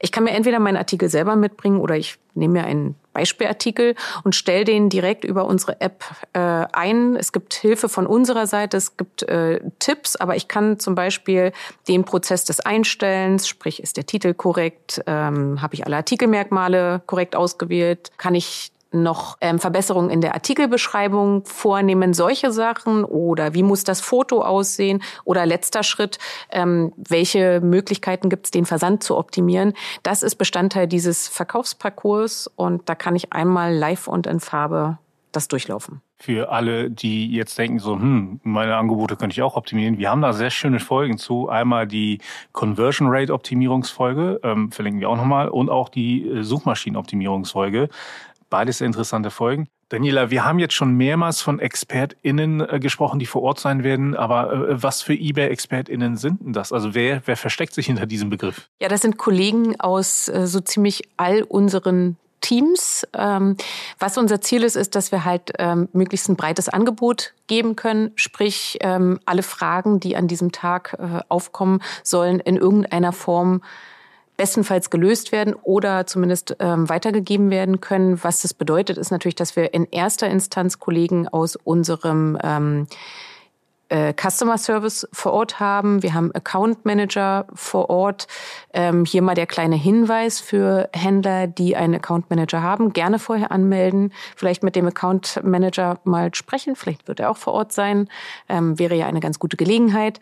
Ich 0.00 0.12
kann 0.12 0.24
mir 0.24 0.32
entweder 0.32 0.58
meinen 0.58 0.76
Artikel 0.76 1.08
selber 1.08 1.36
mitbringen 1.36 1.80
oder 1.80 1.96
ich 1.96 2.18
nehme 2.34 2.54
mir 2.60 2.64
einen 2.64 2.94
Beispielartikel 3.12 3.94
und 4.24 4.34
stelle 4.34 4.64
den 4.64 4.88
direkt 4.88 5.24
über 5.24 5.44
unsere 5.44 5.80
App 5.80 6.04
äh, 6.32 6.38
ein. 6.38 7.16
Es 7.16 7.32
gibt 7.32 7.52
Hilfe 7.52 7.90
von 7.90 8.06
unserer 8.06 8.46
Seite, 8.46 8.78
es 8.78 8.96
gibt 8.96 9.22
äh, 9.24 9.60
Tipps, 9.80 10.16
aber 10.16 10.34
ich 10.36 10.48
kann 10.48 10.78
zum 10.78 10.94
Beispiel 10.94 11.52
den 11.88 12.04
Prozess 12.04 12.44
des 12.44 12.60
Einstellens, 12.60 13.48
sprich 13.48 13.82
ist 13.82 13.98
der 13.98 14.06
Titel 14.06 14.32
korrekt, 14.32 15.02
ähm, 15.06 15.60
habe 15.60 15.74
ich 15.74 15.84
alle 15.84 15.96
Artikelmerkmale 15.96 17.02
korrekt 17.06 17.36
ausgewählt, 17.36 18.12
kann 18.16 18.34
ich 18.34 18.72
noch 18.92 19.36
ähm, 19.40 19.58
Verbesserungen 19.58 20.10
in 20.10 20.20
der 20.20 20.34
Artikelbeschreibung 20.34 21.44
vornehmen, 21.44 22.14
solche 22.14 22.52
Sachen 22.52 23.04
oder 23.04 23.54
wie 23.54 23.62
muss 23.62 23.84
das 23.84 24.00
Foto 24.00 24.42
aussehen 24.42 25.02
oder 25.24 25.46
letzter 25.46 25.82
Schritt, 25.82 26.18
ähm, 26.50 26.92
welche 26.96 27.60
Möglichkeiten 27.60 28.28
gibt 28.28 28.46
es, 28.46 28.50
den 28.50 28.66
Versand 28.66 29.02
zu 29.02 29.16
optimieren. 29.16 29.74
Das 30.02 30.22
ist 30.22 30.36
Bestandteil 30.36 30.86
dieses 30.86 31.28
Verkaufsparcours 31.28 32.50
und 32.56 32.88
da 32.88 32.94
kann 32.94 33.16
ich 33.16 33.32
einmal 33.32 33.74
live 33.74 34.08
und 34.08 34.26
in 34.26 34.40
Farbe 34.40 34.98
das 35.32 35.48
durchlaufen. 35.48 36.02
Für 36.18 36.52
alle, 36.52 36.88
die 36.88 37.32
jetzt 37.32 37.58
denken, 37.58 37.80
so, 37.80 37.94
hm, 37.94 38.40
meine 38.44 38.76
Angebote 38.76 39.16
könnte 39.16 39.34
ich 39.34 39.42
auch 39.42 39.56
optimieren. 39.56 39.98
Wir 39.98 40.10
haben 40.10 40.22
da 40.22 40.32
sehr 40.32 40.50
schöne 40.50 40.78
Folgen 40.78 41.18
zu. 41.18 41.48
Einmal 41.48 41.88
die 41.88 42.20
Conversion 42.52 43.08
Rate 43.10 43.32
Optimierungsfolge, 43.32 44.40
ähm, 44.44 44.70
verlinken 44.70 45.00
wir 45.00 45.10
auch 45.10 45.16
nochmal, 45.16 45.48
und 45.48 45.68
auch 45.68 45.88
die 45.88 46.28
äh, 46.28 46.42
Suchmaschinenoptimierungsfolge. 46.42 47.88
Beides 48.52 48.82
interessante 48.82 49.30
Folgen. 49.30 49.66
Daniela, 49.88 50.30
wir 50.30 50.44
haben 50.44 50.58
jetzt 50.58 50.74
schon 50.74 50.94
mehrmals 50.94 51.40
von 51.40 51.58
ExpertInnen 51.58 52.60
äh, 52.60 52.80
gesprochen, 52.80 53.18
die 53.18 53.24
vor 53.24 53.40
Ort 53.40 53.58
sein 53.58 53.82
werden. 53.82 54.14
Aber 54.14 54.52
äh, 54.52 54.82
was 54.82 55.00
für 55.00 55.14
eBay-ExpertInnen 55.14 56.18
sind 56.18 56.42
denn 56.42 56.52
das? 56.52 56.70
Also 56.70 56.94
wer, 56.94 57.22
wer 57.24 57.38
versteckt 57.38 57.72
sich 57.72 57.86
hinter 57.86 58.04
diesem 58.04 58.28
Begriff? 58.28 58.68
Ja, 58.78 58.88
das 58.88 59.00
sind 59.00 59.16
Kollegen 59.16 59.80
aus 59.80 60.28
äh, 60.28 60.46
so 60.46 60.60
ziemlich 60.60 61.08
all 61.16 61.44
unseren 61.44 62.18
Teams. 62.42 63.06
Ähm, 63.14 63.56
was 63.98 64.18
unser 64.18 64.42
Ziel 64.42 64.64
ist, 64.64 64.76
ist, 64.76 64.96
dass 64.96 65.12
wir 65.12 65.24
halt 65.24 65.52
ähm, 65.58 65.88
möglichst 65.94 66.28
ein 66.28 66.36
breites 66.36 66.68
Angebot 66.68 67.32
geben 67.46 67.74
können. 67.74 68.10
Sprich, 68.16 68.76
ähm, 68.82 69.18
alle 69.24 69.42
Fragen, 69.42 69.98
die 69.98 70.14
an 70.14 70.28
diesem 70.28 70.52
Tag 70.52 70.98
aufkommen, 71.30 71.80
sollen 72.02 72.38
in 72.38 72.58
irgendeiner 72.58 73.14
Form 73.14 73.62
bestenfalls 74.36 74.90
gelöst 74.90 75.32
werden 75.32 75.54
oder 75.54 76.06
zumindest 76.06 76.56
ähm, 76.58 76.88
weitergegeben 76.88 77.50
werden 77.50 77.80
können. 77.80 78.22
Was 78.22 78.42
das 78.42 78.54
bedeutet, 78.54 78.98
ist 78.98 79.10
natürlich, 79.10 79.36
dass 79.36 79.56
wir 79.56 79.74
in 79.74 79.86
erster 79.90 80.28
Instanz 80.28 80.78
Kollegen 80.78 81.28
aus 81.28 81.56
unserem 81.56 82.38
ähm, 82.42 82.86
äh, 83.92 84.14
Customer 84.14 84.56
Service 84.56 85.06
vor 85.12 85.34
Ort 85.34 85.60
haben, 85.60 86.02
wir 86.02 86.14
haben 86.14 86.34
Account 86.34 86.86
Manager 86.86 87.46
vor 87.52 87.90
Ort. 87.90 88.26
Ähm, 88.72 89.04
hier 89.04 89.20
mal 89.20 89.34
der 89.34 89.46
kleine 89.46 89.76
Hinweis 89.76 90.40
für 90.40 90.88
Händler, 90.94 91.46
die 91.46 91.76
einen 91.76 91.96
Account 91.96 92.30
Manager 92.30 92.62
haben, 92.62 92.94
gerne 92.94 93.18
vorher 93.18 93.52
anmelden, 93.52 94.12
vielleicht 94.34 94.62
mit 94.62 94.76
dem 94.76 94.86
Account 94.86 95.40
Manager 95.44 95.98
mal 96.04 96.34
sprechen, 96.34 96.74
vielleicht 96.74 97.06
wird 97.06 97.20
er 97.20 97.30
auch 97.30 97.36
vor 97.36 97.52
Ort 97.52 97.72
sein, 97.72 98.08
ähm, 98.48 98.78
wäre 98.78 98.94
ja 98.94 99.06
eine 99.06 99.20
ganz 99.20 99.38
gute 99.38 99.58
Gelegenheit. 99.58 100.20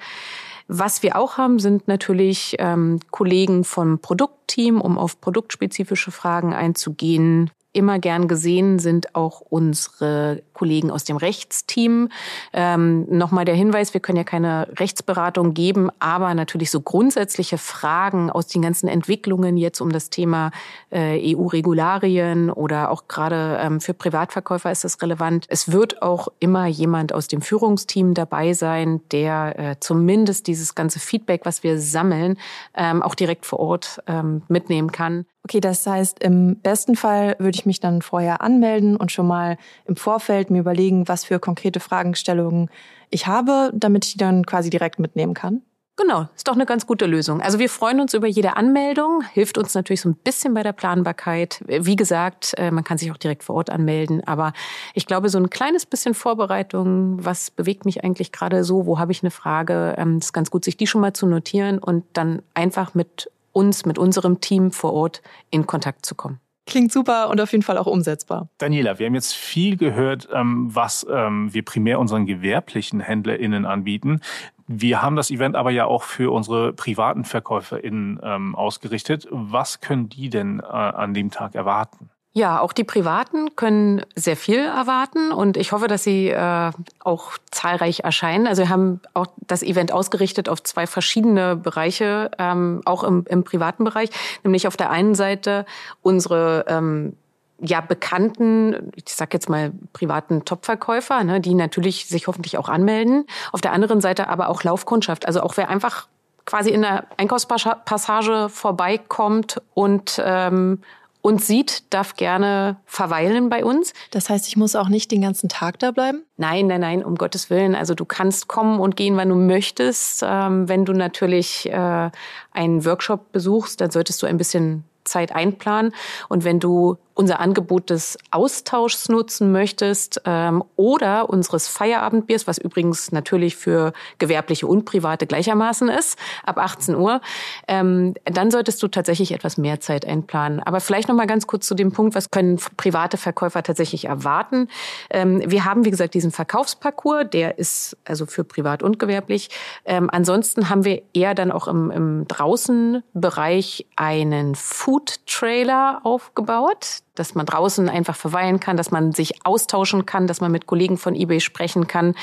Was 0.72 1.02
wir 1.02 1.16
auch 1.16 1.36
haben, 1.36 1.58
sind 1.58 1.88
natürlich 1.88 2.54
ähm, 2.60 3.00
Kollegen 3.10 3.64
vom 3.64 3.98
Produktteam, 3.98 4.80
um 4.80 4.98
auf 4.98 5.20
produktspezifische 5.20 6.12
Fragen 6.12 6.54
einzugehen 6.54 7.50
immer 7.72 7.98
gern 7.98 8.26
gesehen 8.26 8.78
sind 8.78 9.14
auch 9.14 9.40
unsere 9.40 10.42
Kollegen 10.52 10.90
aus 10.90 11.04
dem 11.04 11.16
Rechtsteam. 11.16 12.08
Ähm, 12.52 13.06
Nochmal 13.08 13.44
der 13.44 13.54
Hinweis, 13.54 13.94
wir 13.94 14.00
können 14.00 14.18
ja 14.18 14.24
keine 14.24 14.68
Rechtsberatung 14.78 15.54
geben, 15.54 15.90
aber 16.00 16.34
natürlich 16.34 16.70
so 16.70 16.80
grundsätzliche 16.80 17.58
Fragen 17.58 18.30
aus 18.30 18.48
den 18.48 18.62
ganzen 18.62 18.88
Entwicklungen 18.88 19.56
jetzt 19.56 19.80
um 19.80 19.90
das 19.90 20.10
Thema 20.10 20.50
äh, 20.90 21.34
EU-Regularien 21.34 22.50
oder 22.50 22.90
auch 22.90 23.08
gerade 23.08 23.58
ähm, 23.60 23.80
für 23.80 23.94
Privatverkäufer 23.94 24.70
ist 24.70 24.84
das 24.84 25.00
relevant. 25.00 25.46
Es 25.48 25.70
wird 25.70 26.02
auch 26.02 26.28
immer 26.40 26.66
jemand 26.66 27.12
aus 27.12 27.28
dem 27.28 27.40
Führungsteam 27.40 28.14
dabei 28.14 28.52
sein, 28.52 29.00
der 29.12 29.58
äh, 29.58 29.76
zumindest 29.80 30.46
dieses 30.46 30.74
ganze 30.74 30.98
Feedback, 30.98 31.42
was 31.44 31.62
wir 31.62 31.78
sammeln, 31.80 32.36
ähm, 32.74 33.02
auch 33.02 33.14
direkt 33.14 33.46
vor 33.46 33.60
Ort 33.60 34.02
ähm, 34.06 34.42
mitnehmen 34.48 34.90
kann. 34.90 35.26
Okay, 35.44 35.60
das 35.60 35.86
heißt, 35.86 36.22
im 36.22 36.56
besten 36.56 36.96
Fall 36.96 37.34
würde 37.38 37.56
ich 37.56 37.66
mich 37.66 37.80
dann 37.80 38.02
vorher 38.02 38.42
anmelden 38.42 38.96
und 38.96 39.10
schon 39.10 39.26
mal 39.26 39.56
im 39.86 39.96
Vorfeld 39.96 40.50
mir 40.50 40.60
überlegen, 40.60 41.08
was 41.08 41.24
für 41.24 41.38
konkrete 41.38 41.80
Fragestellungen 41.80 42.68
ich 43.08 43.26
habe, 43.26 43.70
damit 43.74 44.04
ich 44.04 44.12
die 44.12 44.18
dann 44.18 44.44
quasi 44.44 44.70
direkt 44.70 44.98
mitnehmen 44.98 45.34
kann. 45.34 45.62
Genau, 45.96 46.28
ist 46.34 46.48
doch 46.48 46.54
eine 46.54 46.64
ganz 46.64 46.86
gute 46.86 47.04
Lösung. 47.04 47.42
Also 47.42 47.58
wir 47.58 47.68
freuen 47.68 48.00
uns 48.00 48.14
über 48.14 48.26
jede 48.26 48.56
Anmeldung, 48.56 49.22
hilft 49.34 49.58
uns 49.58 49.74
natürlich 49.74 50.00
so 50.00 50.08
ein 50.08 50.14
bisschen 50.14 50.54
bei 50.54 50.62
der 50.62 50.72
Planbarkeit. 50.72 51.62
Wie 51.66 51.96
gesagt, 51.96 52.54
äh, 52.56 52.70
man 52.70 52.84
kann 52.84 52.96
sich 52.96 53.12
auch 53.12 53.18
direkt 53.18 53.44
vor 53.44 53.56
Ort 53.56 53.68
anmelden, 53.68 54.22
aber 54.26 54.54
ich 54.94 55.04
glaube, 55.04 55.28
so 55.28 55.36
ein 55.36 55.50
kleines 55.50 55.84
bisschen 55.84 56.14
Vorbereitung, 56.14 57.22
was 57.22 57.50
bewegt 57.50 57.84
mich 57.84 58.02
eigentlich 58.02 58.32
gerade 58.32 58.64
so, 58.64 58.86
wo 58.86 58.98
habe 58.98 59.12
ich 59.12 59.22
eine 59.22 59.30
Frage, 59.30 59.94
ähm, 59.98 60.18
ist 60.18 60.32
ganz 60.32 60.50
gut, 60.50 60.64
sich 60.64 60.78
die 60.78 60.86
schon 60.86 61.02
mal 61.02 61.12
zu 61.12 61.26
notieren 61.26 61.78
und 61.78 62.04
dann 62.14 62.40
einfach 62.54 62.94
mit 62.94 63.30
uns, 63.52 63.84
mit 63.86 63.98
unserem 63.98 64.40
Team 64.40 64.70
vor 64.70 64.92
Ort 64.92 65.22
in 65.50 65.66
Kontakt 65.66 66.06
zu 66.06 66.14
kommen. 66.14 66.40
Klingt 66.66 66.92
super 66.92 67.30
und 67.30 67.40
auf 67.40 67.50
jeden 67.50 67.64
Fall 67.64 67.78
auch 67.78 67.86
umsetzbar. 67.86 68.48
Daniela, 68.58 68.98
wir 68.98 69.06
haben 69.06 69.14
jetzt 69.14 69.34
viel 69.34 69.76
gehört, 69.76 70.28
ähm, 70.32 70.68
was 70.72 71.04
ähm, 71.10 71.52
wir 71.52 71.64
primär 71.64 71.98
unseren 71.98 72.26
gewerblichen 72.26 73.00
HändlerInnen 73.00 73.66
anbieten. 73.66 74.20
Wir 74.68 75.02
haben 75.02 75.16
das 75.16 75.32
Event 75.32 75.56
aber 75.56 75.72
ja 75.72 75.86
auch 75.86 76.04
für 76.04 76.32
unsere 76.32 76.72
privaten 76.72 77.24
VerkäuferInnen 77.24 78.20
ähm, 78.22 78.54
ausgerichtet. 78.54 79.26
Was 79.30 79.80
können 79.80 80.08
die 80.08 80.30
denn 80.30 80.60
äh, 80.60 80.66
an 80.66 81.12
dem 81.12 81.32
Tag 81.32 81.56
erwarten? 81.56 82.10
Ja, 82.32 82.60
auch 82.60 82.72
die 82.72 82.84
Privaten 82.84 83.56
können 83.56 84.06
sehr 84.14 84.36
viel 84.36 84.60
erwarten 84.60 85.32
und 85.32 85.56
ich 85.56 85.72
hoffe, 85.72 85.88
dass 85.88 86.04
sie 86.04 86.28
äh, 86.28 86.70
auch 87.00 87.32
zahlreich 87.50 88.00
erscheinen. 88.00 88.46
Also 88.46 88.62
wir 88.62 88.68
haben 88.68 89.00
auch 89.14 89.26
das 89.38 89.64
Event 89.64 89.90
ausgerichtet 89.90 90.48
auf 90.48 90.62
zwei 90.62 90.86
verschiedene 90.86 91.56
Bereiche, 91.56 92.30
ähm, 92.38 92.82
auch 92.84 93.02
im, 93.02 93.24
im 93.28 93.42
privaten 93.42 93.82
Bereich, 93.82 94.10
nämlich 94.44 94.68
auf 94.68 94.76
der 94.76 94.90
einen 94.90 95.16
Seite 95.16 95.66
unsere 96.02 96.66
ähm, 96.68 97.16
ja 97.58 97.80
bekannten, 97.80 98.92
ich 98.94 99.04
sag 99.08 99.34
jetzt 99.34 99.48
mal 99.48 99.72
privaten 99.92 100.44
Topverkäufer, 100.44 101.24
ne, 101.24 101.40
die 101.40 101.54
natürlich 101.54 102.06
sich 102.06 102.28
hoffentlich 102.28 102.58
auch 102.58 102.68
anmelden. 102.68 103.26
Auf 103.50 103.60
der 103.60 103.72
anderen 103.72 104.00
Seite 104.00 104.28
aber 104.28 104.50
auch 104.50 104.62
Laufkundschaft, 104.62 105.26
also 105.26 105.40
auch 105.40 105.56
wer 105.56 105.68
einfach 105.68 106.06
quasi 106.46 106.70
in 106.70 106.82
der 106.82 107.06
Einkaufspassage 107.16 108.48
vorbeikommt 108.48 109.60
und 109.74 110.22
ähm, 110.24 110.80
und 111.22 111.42
sieht, 111.42 111.92
darf 111.92 112.16
gerne 112.16 112.76
verweilen 112.86 113.48
bei 113.48 113.64
uns. 113.64 113.92
Das 114.10 114.30
heißt, 114.30 114.48
ich 114.48 114.56
muss 114.56 114.76
auch 114.76 114.88
nicht 114.88 115.10
den 115.10 115.22
ganzen 115.22 115.48
Tag 115.48 115.78
da 115.78 115.90
bleiben? 115.90 116.24
Nein, 116.36 116.66
nein, 116.66 116.80
nein, 116.80 117.04
um 117.04 117.16
Gottes 117.16 117.50
Willen. 117.50 117.74
Also 117.74 117.94
du 117.94 118.04
kannst 118.04 118.48
kommen 118.48 118.80
und 118.80 118.96
gehen, 118.96 119.16
wann 119.16 119.28
du 119.28 119.34
möchtest. 119.34 120.24
Ähm, 120.26 120.68
wenn 120.68 120.84
du 120.84 120.92
natürlich 120.92 121.70
äh, 121.70 122.10
einen 122.52 122.84
Workshop 122.84 123.32
besuchst, 123.32 123.80
dann 123.80 123.90
solltest 123.90 124.22
du 124.22 124.26
ein 124.26 124.38
bisschen 124.38 124.84
Zeit 125.04 125.34
einplanen. 125.34 125.92
Und 126.28 126.44
wenn 126.44 126.60
du 126.60 126.96
unser 127.20 127.38
Angebot 127.38 127.90
des 127.90 128.16
Austauschs 128.30 129.10
nutzen 129.10 129.52
möchtest 129.52 130.22
ähm, 130.24 130.64
oder 130.76 131.28
unseres 131.28 131.68
Feierabendbiers, 131.68 132.46
was 132.46 132.56
übrigens 132.56 133.12
natürlich 133.12 133.56
für 133.56 133.92
gewerbliche 134.16 134.66
und 134.66 134.86
private 134.86 135.26
gleichermaßen 135.26 135.90
ist, 135.90 136.18
ab 136.46 136.56
18 136.56 136.94
Uhr, 136.94 137.20
ähm, 137.68 138.14
dann 138.24 138.50
solltest 138.50 138.82
du 138.82 138.88
tatsächlich 138.88 139.32
etwas 139.32 139.58
mehr 139.58 139.80
Zeit 139.80 140.06
einplanen. 140.06 140.60
Aber 140.60 140.80
vielleicht 140.80 141.10
noch 141.10 141.14
mal 141.14 141.26
ganz 141.26 141.46
kurz 141.46 141.66
zu 141.66 141.74
dem 141.74 141.92
Punkt, 141.92 142.14
was 142.14 142.30
können 142.30 142.58
private 142.78 143.18
Verkäufer 143.18 143.62
tatsächlich 143.62 144.06
erwarten? 144.06 144.68
Ähm, 145.10 145.42
wir 145.44 145.66
haben, 145.66 145.84
wie 145.84 145.90
gesagt, 145.90 146.14
diesen 146.14 146.30
Verkaufsparcours, 146.30 147.26
der 147.30 147.58
ist 147.58 147.98
also 148.06 148.24
für 148.24 148.44
privat 148.44 148.82
und 148.82 148.98
gewerblich. 148.98 149.50
Ähm, 149.84 150.08
ansonsten 150.10 150.70
haben 150.70 150.86
wir 150.86 151.02
eher 151.12 151.34
dann 151.34 151.52
auch 151.52 151.68
im, 151.68 151.90
im 151.90 152.26
Draußenbereich 152.28 153.84
einen 153.96 154.54
Food 154.54 155.26
Trailer 155.26 156.00
aufgebaut 156.02 157.02
dass 157.20 157.34
man 157.34 157.46
draußen 157.46 157.88
einfach 157.88 158.16
verweilen 158.16 158.58
kann, 158.58 158.76
dass 158.76 158.90
man 158.90 159.12
sich 159.12 159.46
austauschen 159.46 160.06
kann, 160.06 160.26
dass 160.26 160.40
man 160.40 160.50
mit 160.50 160.66
Kollegen 160.66 160.96
von 160.96 161.14
eBay 161.14 161.40
sprechen 161.40 161.86
kann. 161.86 162.14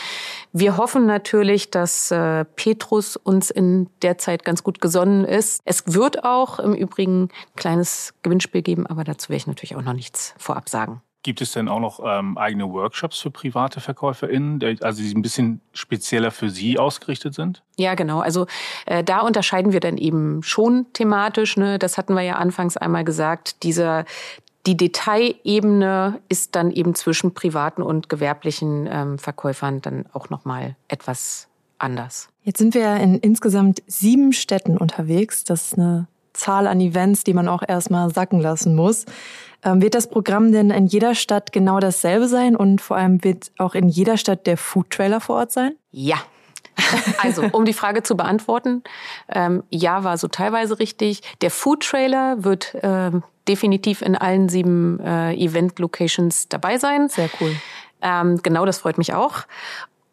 Wir 0.51 0.75
hoffen 0.75 1.05
natürlich, 1.05 1.71
dass 1.71 2.11
äh, 2.11 2.43
Petrus 2.43 3.15
uns 3.15 3.51
in 3.51 3.89
der 4.01 4.17
Zeit 4.17 4.43
ganz 4.43 4.63
gut 4.63 4.81
gesonnen 4.81 5.23
ist. 5.23 5.61
Es 5.63 5.93
wird 5.93 6.23
auch 6.23 6.59
im 6.59 6.73
Übrigen 6.73 7.23
ein 7.25 7.55
kleines 7.55 8.13
Gewinnspiel 8.23 8.63
geben, 8.63 8.87
aber 8.87 9.03
dazu 9.03 9.29
werde 9.29 9.37
ich 9.37 9.47
natürlich 9.47 9.75
auch 9.75 9.83
noch 9.83 9.93
nichts 9.93 10.33
vorab 10.37 10.67
sagen. 10.67 11.01
Gibt 11.27 11.41
es 11.41 11.51
denn 11.51 11.67
auch 11.67 11.81
noch 11.81 11.99
ähm, 12.05 12.37
eigene 12.37 12.71
Workshops 12.71 13.19
für 13.19 13.31
private 13.31 13.81
VerkäuferInnen, 13.81 14.77
also 14.81 15.01
die 15.03 15.13
ein 15.13 15.21
bisschen 15.21 15.59
spezieller 15.73 16.31
für 16.31 16.49
Sie 16.49 16.79
ausgerichtet 16.79 17.33
sind? 17.33 17.63
Ja, 17.75 17.95
genau. 17.95 18.21
Also 18.21 18.47
äh, 18.85 19.03
da 19.03 19.19
unterscheiden 19.19 19.73
wir 19.73 19.81
dann 19.81 19.97
eben 19.97 20.41
schon 20.41 20.85
thematisch. 20.93 21.57
Ne? 21.57 21.79
Das 21.79 21.97
hatten 21.97 22.13
wir 22.13 22.21
ja 22.21 22.37
anfangs 22.37 22.77
einmal 22.77 23.03
gesagt. 23.03 23.63
Dieser 23.63 24.05
die 24.65 24.75
Detailebene 24.75 26.19
ist 26.29 26.55
dann 26.55 26.71
eben 26.71 26.95
zwischen 26.95 27.33
privaten 27.33 27.81
und 27.81 28.09
gewerblichen 28.09 28.87
ähm, 28.91 29.19
Verkäufern 29.19 29.81
dann 29.81 30.05
auch 30.13 30.29
nochmal 30.29 30.75
etwas 30.87 31.47
anders. 31.79 32.29
Jetzt 32.43 32.59
sind 32.59 32.73
wir 32.73 32.95
in 32.97 33.15
insgesamt 33.19 33.83
sieben 33.87 34.33
Städten 34.33 34.77
unterwegs. 34.77 35.43
Das 35.43 35.67
ist 35.67 35.77
eine 35.77 36.07
Zahl 36.33 36.67
an 36.67 36.79
Events, 36.79 37.23
die 37.23 37.33
man 37.33 37.47
auch 37.47 37.63
erstmal 37.67 38.13
sacken 38.13 38.39
lassen 38.39 38.75
muss. 38.75 39.05
Ähm, 39.63 39.81
wird 39.81 39.95
das 39.95 40.09
Programm 40.09 40.51
denn 40.51 40.69
in 40.69 40.85
jeder 40.85 41.15
Stadt 41.15 41.51
genau 41.51 41.79
dasselbe 41.79 42.27
sein 42.27 42.55
und 42.55 42.79
vor 42.81 42.97
allem 42.97 43.23
wird 43.23 43.51
auch 43.57 43.75
in 43.75 43.89
jeder 43.89 44.17
Stadt 44.17 44.45
der 44.47 44.57
Food 44.57 44.91
Trailer 44.91 45.19
vor 45.19 45.37
Ort 45.37 45.51
sein? 45.51 45.75
Ja, 45.91 46.17
also, 47.19 47.43
um 47.51 47.65
die 47.65 47.73
Frage 47.73 48.03
zu 48.03 48.15
beantworten, 48.15 48.83
ähm, 49.29 49.63
ja, 49.69 50.03
war 50.03 50.17
so 50.17 50.27
teilweise 50.27 50.79
richtig. 50.79 51.21
Der 51.41 51.51
Food 51.51 51.83
Trailer 51.83 52.43
wird 52.43 52.75
ähm, 52.81 53.23
definitiv 53.47 54.01
in 54.01 54.15
allen 54.15 54.49
sieben 54.49 54.99
äh, 54.99 55.33
Event-Locations 55.33 56.49
dabei 56.49 56.77
sein. 56.77 57.09
Sehr 57.09 57.29
cool. 57.39 57.55
Ähm, 58.01 58.39
genau, 58.43 58.65
das 58.65 58.79
freut 58.79 58.97
mich 58.97 59.13
auch 59.13 59.43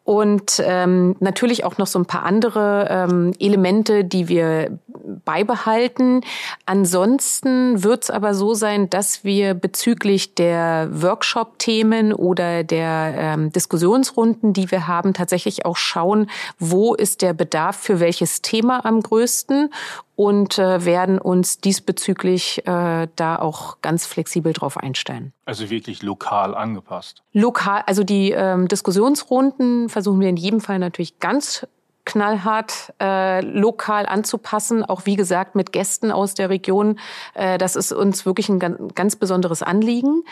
und 0.05 0.61
ähm, 0.63 1.15
natürlich 1.19 1.65
auch 1.65 1.79
noch 1.79 1.87
so 1.87 1.97
ein 1.97 2.05
paar 2.05 2.23
andere 2.23 2.87
ähm, 2.91 3.33
Elemente, 3.39 4.05
die 4.05 4.29
wir 4.29 4.77
beibehalten. 5.25 6.21
Ansonsten 6.67 7.83
wird 7.83 8.03
es 8.03 8.09
aber 8.11 8.35
so 8.35 8.53
sein, 8.53 8.87
dass 8.87 9.23
wir 9.23 9.55
bezüglich 9.55 10.35
der 10.35 10.89
Workshop-Themen 10.91 12.13
oder 12.13 12.63
der 12.63 13.15
ähm, 13.17 13.51
Diskussionsrunden, 13.51 14.53
die 14.53 14.69
wir 14.69 14.87
haben, 14.87 15.15
tatsächlich 15.15 15.65
auch 15.65 15.75
schauen, 15.75 16.29
wo 16.59 16.93
ist 16.93 17.23
der 17.23 17.33
Bedarf 17.33 17.75
für 17.75 17.99
welches 17.99 18.43
Thema 18.43 18.85
am 18.85 19.01
größten 19.01 19.71
und 20.15 20.57
äh, 20.57 20.85
werden 20.85 21.19
uns 21.19 21.59
diesbezüglich 21.59 22.65
äh, 22.65 23.07
da 23.15 23.35
auch 23.37 23.81
ganz 23.81 24.05
flexibel 24.05 24.53
drauf 24.53 24.77
einstellen. 24.77 25.33
Also 25.45 25.69
wirklich 25.69 26.01
lokal 26.03 26.55
angepasst. 26.55 27.23
Lokal, 27.33 27.83
also 27.85 28.03
die 28.03 28.31
ähm, 28.31 28.67
Diskussionsrunden 28.67 29.89
versuchen 29.89 30.19
wir 30.19 30.29
in 30.29 30.37
jedem 30.37 30.61
Fall 30.61 30.79
natürlich 30.79 31.19
ganz 31.19 31.67
knallhart 32.05 32.93
äh, 33.01 33.41
lokal 33.41 34.05
anzupassen, 34.05 34.83
auch 34.83 35.05
wie 35.05 35.15
gesagt 35.15 35.55
mit 35.55 35.71
Gästen 35.71 36.11
aus 36.11 36.35
der 36.35 36.49
Region. 36.49 36.99
Äh, 37.33 37.57
das 37.57 37.75
ist 37.75 37.91
uns 37.91 38.25
wirklich 38.25 38.47
ein 38.47 38.59
ganz, 38.59 38.77
ganz 38.93 39.15
besonderes 39.15 39.63
Anliegen. 39.63 40.23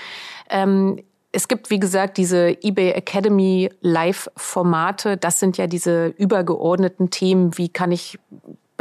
Ähm, 0.50 1.02
es 1.36 1.48
gibt, 1.48 1.72
wie 1.72 1.80
gesagt, 1.80 2.18
diese 2.18 2.50
eBay 2.62 2.92
Academy 2.92 3.72
Live-Formate. 3.82 5.18
Das 5.18 5.40
sind 5.40 5.58
ja 5.58 5.66
diese 5.66 6.08
übergeordneten 6.08 7.10
Themen. 7.10 7.58
Wie 7.58 7.70
kann 7.70 7.92
ich 7.92 8.20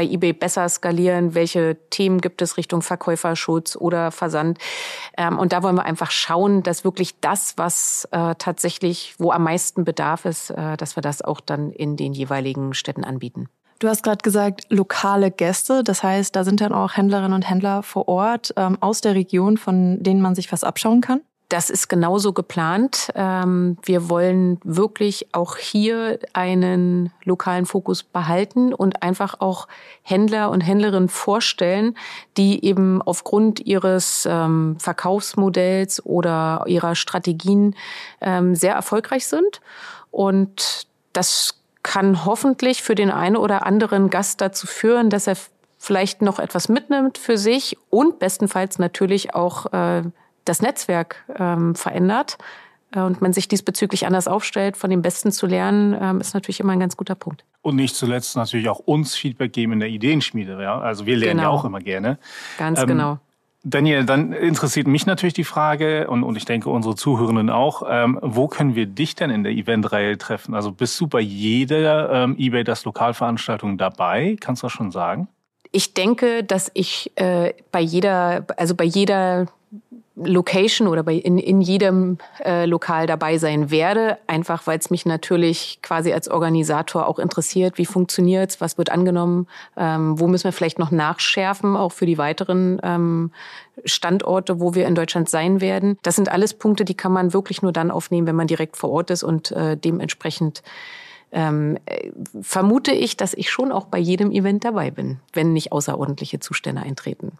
bei 0.03 0.09
eBay 0.09 0.33
besser 0.33 0.69
skalieren? 0.69 1.35
Welche 1.35 1.77
Themen 1.91 2.21
gibt 2.21 2.43
es 2.43 2.57
Richtung 2.57 2.83
Verkäuferschutz 2.83 3.77
oder 3.77 4.11
Versand? 4.11 4.59
Ähm, 5.17 5.39
und 5.39 5.53
da 5.53 5.63
wollen 5.63 5.77
wir 5.77 5.85
einfach 5.85 6.11
schauen, 6.11 6.63
dass 6.63 6.85
wirklich 6.85 7.21
das, 7.21 7.55
was 7.57 8.09
äh, 8.11 8.35
tatsächlich, 8.37 9.15
wo 9.19 9.31
am 9.31 9.45
meisten 9.45 9.85
Bedarf 9.85 10.25
ist, 10.25 10.51
äh, 10.51 10.77
dass 10.77 10.97
wir 10.97 11.03
das 11.03 11.23
auch 11.23 11.41
dann 11.41 11.71
in 11.71 11.97
den 11.97 12.13
jeweiligen 12.13 12.75
Städten 12.75 13.05
anbieten. 13.05 13.49
Du 13.79 13.89
hast 13.89 14.03
gerade 14.03 14.23
gesagt, 14.23 14.67
lokale 14.71 15.31
Gäste. 15.31 15.85
Das 15.85 16.03
heißt, 16.03 16.35
da 16.35 16.45
sind 16.45 16.61
dann 16.61 16.73
auch 16.73 16.97
Händlerinnen 16.97 17.33
und 17.33 17.49
Händler 17.49 17.83
vor 17.83 18.09
Ort 18.09 18.53
ähm, 18.57 18.79
aus 18.81 19.01
der 19.01 19.15
Region, 19.15 19.57
von 19.57 20.03
denen 20.03 20.21
man 20.21 20.35
sich 20.35 20.51
was 20.51 20.65
abschauen 20.65 21.01
kann? 21.01 21.21
Das 21.53 21.69
ist 21.69 21.89
genauso 21.89 22.33
geplant. 22.33 23.11
Ähm, 23.15 23.77
wir 23.83 24.09
wollen 24.09 24.59
wirklich 24.65 25.35
auch 25.35 25.59
hier 25.59 26.19
einen 26.33 27.13
lokalen 27.25 27.67
Fokus 27.67 28.03
behalten 28.03 28.73
und 28.73 29.03
einfach 29.03 29.39
auch 29.41 29.69
Händler 30.03 30.49
und 30.49 30.63
Händlerinnen 30.63 31.11
vorstellen, 31.11 31.95
die 32.39 32.65
eben 32.65 33.03
aufgrund 33.03 33.61
ihres 33.61 34.27
ähm, 34.27 34.77
Verkaufsmodells 34.79 36.07
oder 36.07 36.65
ihrer 36.69 36.95
Strategien 36.95 37.77
ähm, 38.23 38.55
sehr 38.55 38.73
erfolgreich 38.73 39.27
sind. 39.27 39.61
Und 40.11 40.87
das 41.13 41.61
kann 41.83 42.25
hoffentlich 42.25 42.83
für 42.83 42.95
den 42.95 43.11
einen 43.11 43.37
oder 43.37 43.67
anderen 43.67 44.09
Gast 44.09 44.41
dazu 44.41 44.67
führen, 44.67 45.11
dass 45.11 45.27
er 45.27 45.37
vielleicht 45.77 46.23
noch 46.23 46.39
etwas 46.39 46.71
mitnimmt 46.71 47.19
für 47.19 47.37
sich 47.37 47.77
und 47.91 48.21
bestenfalls 48.21 48.79
natürlich 48.79 49.35
auch 49.35 49.71
äh, 49.75 50.05
das 50.45 50.63
Netzwerk 50.63 51.25
ähm, 51.39 51.75
verändert 51.75 52.39
äh, 52.95 53.01
und 53.01 53.21
man 53.23 53.33
sich 53.33 53.49
diesbezüglich 53.49 54.07
anders 54.07 54.29
aufstellt, 54.29 54.77
von 54.77 54.91
den 54.91 55.03
Besten 55.03 55.33
zu 55.33 55.47
lernen, 55.47 55.97
ähm, 56.01 56.21
ist 56.21 56.35
natürlich 56.35 56.61
immer 56.61 56.73
ein 56.73 56.81
ganz 56.81 56.97
guter 56.97 57.15
Punkt. 57.15 57.45
Und 57.63 57.77
nicht 57.77 57.95
zuletzt 57.95 58.37
natürlich 58.37 58.69
auch 58.69 58.81
uns 58.81 59.15
Feedback 59.15 59.53
geben 59.53 59.75
in 59.75 59.81
der 59.81 59.89
Ideenschmiede. 59.89 60.61
Ja? 60.63 60.81
Also 60.81 61.07
wir 61.07 61.17
lernen 61.17 61.39
genau. 61.39 61.51
ja 61.51 61.59
auch 61.59 61.65
immer 61.65 61.81
gerne. 61.81 62.19
Ganz 62.59 62.81
ähm, 62.81 62.87
genau. 62.87 63.19
Daniel, 63.65 64.05
dann 64.05 64.33
interessiert 64.33 64.89
mich 64.89 65.07
natürlich 65.07 65.35
die 65.35 65.45
Frage 65.45 66.09
und, 66.11 66.25
und 66.25 66.35
ich 66.37 66.45
denke 66.45 66.69
unsere 66.69 66.97
Zuhörenden 66.97 67.49
auch, 67.49 67.85
ähm, 67.89 68.19
wo 68.21 68.49
können 68.49 68.75
wir 68.75 68.87
dich 68.87 69.15
denn 69.15 69.31
in 69.31 69.45
der 69.45 69.53
Eventreihe 69.53 70.19
treffen? 70.19 70.55
Also 70.55 70.73
bist 70.73 71.01
du 71.01 71.07
bei 71.07 71.21
jeder 71.21 72.11
ähm, 72.11 72.37
eBay 72.37 72.65
das 72.65 72.85
Lokalveranstaltung 72.85 73.79
dabei? 73.79 74.37
Kannst 74.41 74.63
du 74.63 74.67
das 74.67 74.73
schon 74.73 74.91
sagen? 74.91 75.29
Ich 75.71 75.95
denke, 75.95 76.43
dass 76.43 76.73
ich 76.75 77.13
äh, 77.15 77.55
bei 77.71 77.81
jeder, 77.81 78.47
also 78.57 78.75
bei 78.75 78.85
jeder 78.85 79.47
Location 80.25 80.89
oder 80.89 81.03
bei 81.03 81.15
in, 81.15 81.39
in 81.39 81.61
jedem 81.61 82.19
äh, 82.45 82.67
Lokal 82.67 83.07
dabei 83.07 83.39
sein 83.39 83.71
werde, 83.71 84.19
einfach 84.27 84.67
weil 84.67 84.79
es 84.79 84.91
mich 84.91 85.07
natürlich 85.07 85.81
quasi 85.83 86.13
als 86.13 86.29
Organisator 86.29 87.07
auch 87.07 87.19
interessiert, 87.19 87.79
wie 87.79 87.87
funktioniert's, 87.87 88.61
was 88.61 88.79
wird 88.79 88.91
angenommen, 88.91 89.47
ähm, 89.77 90.19
wo 90.19 90.27
müssen 90.27 90.45
wir 90.45 90.53
vielleicht 90.53 90.79
noch 90.79 90.91
nachschärfen, 90.91 91.77
auch 91.77 91.93
für 91.93 92.07
die 92.07 92.19
weiteren 92.19 92.81
ähm, 92.83 93.31
Standorte, 93.85 94.61
wo 94.61 94.75
wir 94.75 94.87
in 94.87 94.95
Deutschland 94.95 95.29
sein 95.29 95.61
werden. 95.61 95.99
Das 96.03 96.17
sind 96.17 96.31
alles 96.31 96.55
Punkte, 96.55 96.85
die 96.85 96.95
kann 96.95 97.13
man 97.13 97.33
wirklich 97.33 97.63
nur 97.63 97.73
dann 97.73 97.91
aufnehmen, 97.91 98.27
wenn 98.27 98.37
man 98.37 98.47
direkt 98.47 98.77
vor 98.77 98.91
Ort 98.91 99.11
ist 99.11 99.23
und 99.23 99.53
äh, 99.53 99.77
dementsprechend 99.77 100.63
ähm, 101.33 101.79
vermute 102.43 102.93
ich, 102.93 103.17
dass 103.17 103.33
ich 103.33 103.51
schon 103.51 103.73
auch 103.73 103.87
bei 103.87 103.99
jedem 103.99 104.31
Event 104.31 104.65
dabei 104.65 104.91
bin, 104.91 105.19
wenn 105.33 105.53
nicht 105.53 105.73
außerordentliche 105.73 106.41
Zustände 106.41 106.83
eintreten. 106.83 107.33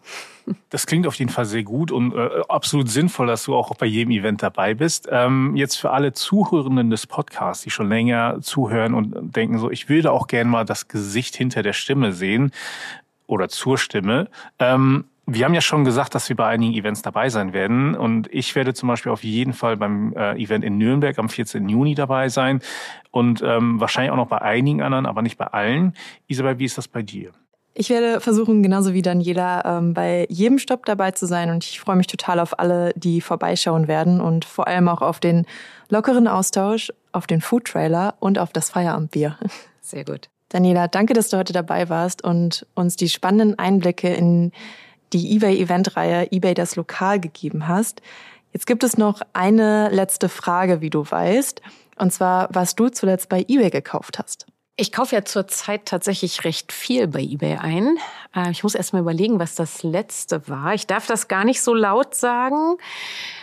Das 0.69 0.87
klingt 0.87 1.07
auf 1.07 1.15
jeden 1.15 1.31
Fall 1.31 1.45
sehr 1.45 1.63
gut 1.63 1.89
und 1.89 2.13
äh, 2.13 2.41
absolut 2.49 2.89
sinnvoll, 2.89 3.27
dass 3.27 3.45
du 3.45 3.55
auch 3.55 3.73
bei 3.75 3.85
jedem 3.85 4.11
Event 4.11 4.43
dabei 4.43 4.73
bist. 4.73 5.07
Ähm, 5.09 5.55
jetzt 5.55 5.77
für 5.77 5.91
alle 5.91 6.11
Zuhörenden 6.11 6.89
des 6.89 7.07
Podcasts, 7.07 7.63
die 7.63 7.69
schon 7.69 7.87
länger 7.87 8.41
zuhören 8.41 8.93
und 8.93 9.33
denken 9.33 9.57
so, 9.57 9.71
ich 9.71 9.87
würde 9.87 10.11
auch 10.11 10.27
gerne 10.27 10.49
mal 10.49 10.65
das 10.65 10.89
Gesicht 10.89 11.37
hinter 11.37 11.63
der 11.63 11.71
Stimme 11.71 12.11
sehen 12.11 12.51
oder 13.25 13.47
zur 13.47 13.77
Stimme. 13.77 14.27
Ähm, 14.59 15.05
wir 15.25 15.45
haben 15.45 15.53
ja 15.53 15.61
schon 15.61 15.85
gesagt, 15.85 16.15
dass 16.15 16.27
wir 16.27 16.35
bei 16.35 16.47
einigen 16.47 16.73
Events 16.73 17.01
dabei 17.01 17.29
sein 17.29 17.53
werden. 17.53 17.95
Und 17.95 18.27
ich 18.31 18.55
werde 18.55 18.73
zum 18.73 18.89
Beispiel 18.89 19.11
auf 19.11 19.23
jeden 19.23 19.53
Fall 19.53 19.77
beim 19.77 20.13
äh, 20.13 20.33
Event 20.41 20.65
in 20.65 20.77
Nürnberg 20.77 21.17
am 21.17 21.29
14. 21.29 21.69
Juni 21.69 21.95
dabei 21.95 22.27
sein. 22.29 22.59
Und 23.11 23.41
ähm, 23.41 23.79
wahrscheinlich 23.79 24.11
auch 24.11 24.17
noch 24.17 24.27
bei 24.27 24.41
einigen 24.41 24.81
anderen, 24.81 25.05
aber 25.05 25.21
nicht 25.21 25.37
bei 25.37 25.47
allen. 25.47 25.93
Isabel, 26.27 26.59
wie 26.59 26.65
ist 26.65 26.77
das 26.77 26.87
bei 26.89 27.01
dir? 27.01 27.31
Ich 27.75 27.89
werde 27.89 28.19
versuchen, 28.19 28.61
genauso 28.61 28.93
wie 28.93 29.01
Daniela, 29.01 29.77
ähm, 29.79 29.93
bei 29.93 30.27
jedem 30.29 30.59
Stopp 30.59 30.85
dabei 30.85 31.11
zu 31.11 31.25
sein. 31.25 31.49
Und 31.49 31.63
ich 31.63 31.79
freue 31.79 31.95
mich 31.95 32.07
total 32.07 32.39
auf 32.39 32.59
alle, 32.59 32.91
die 32.95 33.21
vorbeischauen 33.21 33.87
werden. 33.87 34.19
Und 34.19 34.43
vor 34.43 34.67
allem 34.67 34.89
auch 34.89 35.01
auf 35.01 35.21
den 35.21 35.45
lockeren 35.89 36.27
Austausch, 36.27 36.91
auf 37.13 37.27
den 37.27 37.39
Food 37.39 37.65
Trailer 37.65 38.15
und 38.19 38.37
auf 38.37 38.51
das 38.51 38.69
Feierabendbier. 38.71 39.37
Sehr 39.81 40.03
gut. 40.03 40.29
Daniela, 40.49 40.87
danke, 40.87 41.13
dass 41.13 41.29
du 41.29 41.37
heute 41.37 41.53
dabei 41.53 41.89
warst 41.89 42.23
und 42.23 42.67
uns 42.75 42.95
die 42.95 43.09
spannenden 43.09 43.57
Einblicke 43.57 44.13
in 44.13 44.51
die 45.13 45.35
eBay-Eventreihe 45.35 46.31
eBay 46.31 46.53
das 46.53 46.75
Lokal 46.75 47.19
gegeben 47.19 47.67
hast. 47.67 48.01
Jetzt 48.51 48.67
gibt 48.67 48.83
es 48.83 48.97
noch 48.97 49.21
eine 49.33 49.89
letzte 49.89 50.29
Frage, 50.29 50.81
wie 50.81 50.89
du 50.89 51.05
weißt, 51.09 51.61
und 51.97 52.11
zwar, 52.11 52.49
was 52.51 52.75
du 52.75 52.89
zuletzt 52.89 53.29
bei 53.29 53.45
eBay 53.47 53.69
gekauft 53.69 54.19
hast. 54.19 54.47
Ich 54.75 54.91
kaufe 54.91 55.15
ja 55.15 55.23
zurzeit 55.23 55.85
tatsächlich 55.85 56.45
recht 56.45 56.71
viel 56.73 57.07
bei 57.07 57.21
eBay 57.21 57.57
ein. 57.57 57.99
Äh, 58.35 58.49
ich 58.49 58.63
muss 58.63 58.73
erst 58.73 58.91
mal 58.91 59.01
überlegen, 59.01 59.37
was 59.37 59.53
das 59.53 59.83
letzte 59.83 60.47
war. 60.49 60.73
Ich 60.73 60.87
darf 60.87 61.05
das 61.05 61.27
gar 61.27 61.43
nicht 61.43 61.61
so 61.61 61.75
laut 61.75 62.15
sagen, 62.15 62.77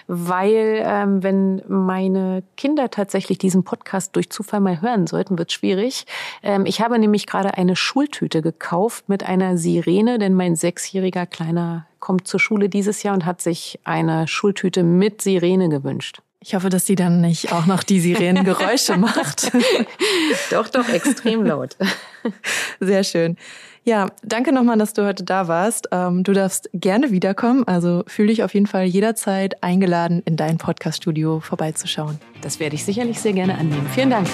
weil 0.08 0.82
ähm, 0.84 1.22
wenn 1.22 1.62
meine 1.68 2.42
Kinder 2.56 2.90
tatsächlich 2.90 3.38
diesen 3.38 3.62
Podcast 3.62 4.16
durch 4.16 4.28
Zufall 4.30 4.58
mal 4.58 4.82
hören 4.82 5.06
sollten, 5.06 5.38
wird 5.38 5.52
schwierig. 5.52 6.04
Ähm, 6.42 6.66
ich 6.66 6.80
habe 6.80 6.98
nämlich 6.98 7.28
gerade 7.28 7.54
eine 7.54 7.76
Schultüte 7.76 8.42
gekauft 8.42 9.08
mit 9.08 9.22
einer 9.22 9.56
Sirene, 9.56 10.18
denn 10.18 10.34
mein 10.34 10.56
sechsjähriger 10.56 11.26
Kleiner 11.26 11.86
kommt 12.00 12.26
zur 12.26 12.40
Schule 12.40 12.68
dieses 12.68 13.04
Jahr 13.04 13.14
und 13.14 13.24
hat 13.24 13.40
sich 13.40 13.78
eine 13.84 14.26
Schultüte 14.26 14.82
mit 14.82 15.22
Sirene 15.22 15.68
gewünscht. 15.68 16.22
Ich 16.42 16.55
hoffe, 16.55 16.70
dass 16.70 16.87
sie 16.87 16.94
dann 16.94 17.20
nicht 17.20 17.53
auch 17.53 17.66
noch 17.66 17.83
die 17.83 18.00
Sirenengeräusche 18.00 18.96
macht. 18.98 19.53
doch, 20.50 20.68
doch, 20.70 20.88
extrem 20.88 21.44
laut. 21.44 21.76
Sehr 22.81 23.05
schön. 23.05 23.37
Ja, 23.85 24.07
danke 24.22 24.50
nochmal, 24.53 24.79
dass 24.79 24.94
du 24.94 25.05
heute 25.05 25.22
da 25.22 25.48
warst. 25.48 25.88
Ähm, 25.92 26.24
du 26.24 26.33
darfst 26.33 26.70
gerne 26.72 27.11
wiederkommen. 27.11 27.64
Also 27.64 28.05
fühle 28.07 28.29
dich 28.29 28.42
auf 28.42 28.55
jeden 28.55 28.66
Fall 28.66 28.85
jederzeit 28.85 29.62
eingeladen, 29.62 30.22
in 30.24 30.37
dein 30.37 30.57
Podcast-Studio 30.57 31.40
vorbeizuschauen. 31.40 32.18
Das 32.40 32.59
werde 32.59 32.74
ich 32.74 32.85
sicherlich 32.87 33.20
sehr 33.20 33.35
gerne 33.35 33.59
annehmen. 33.59 33.87
Vielen 33.94 34.11
Dank. 34.11 34.26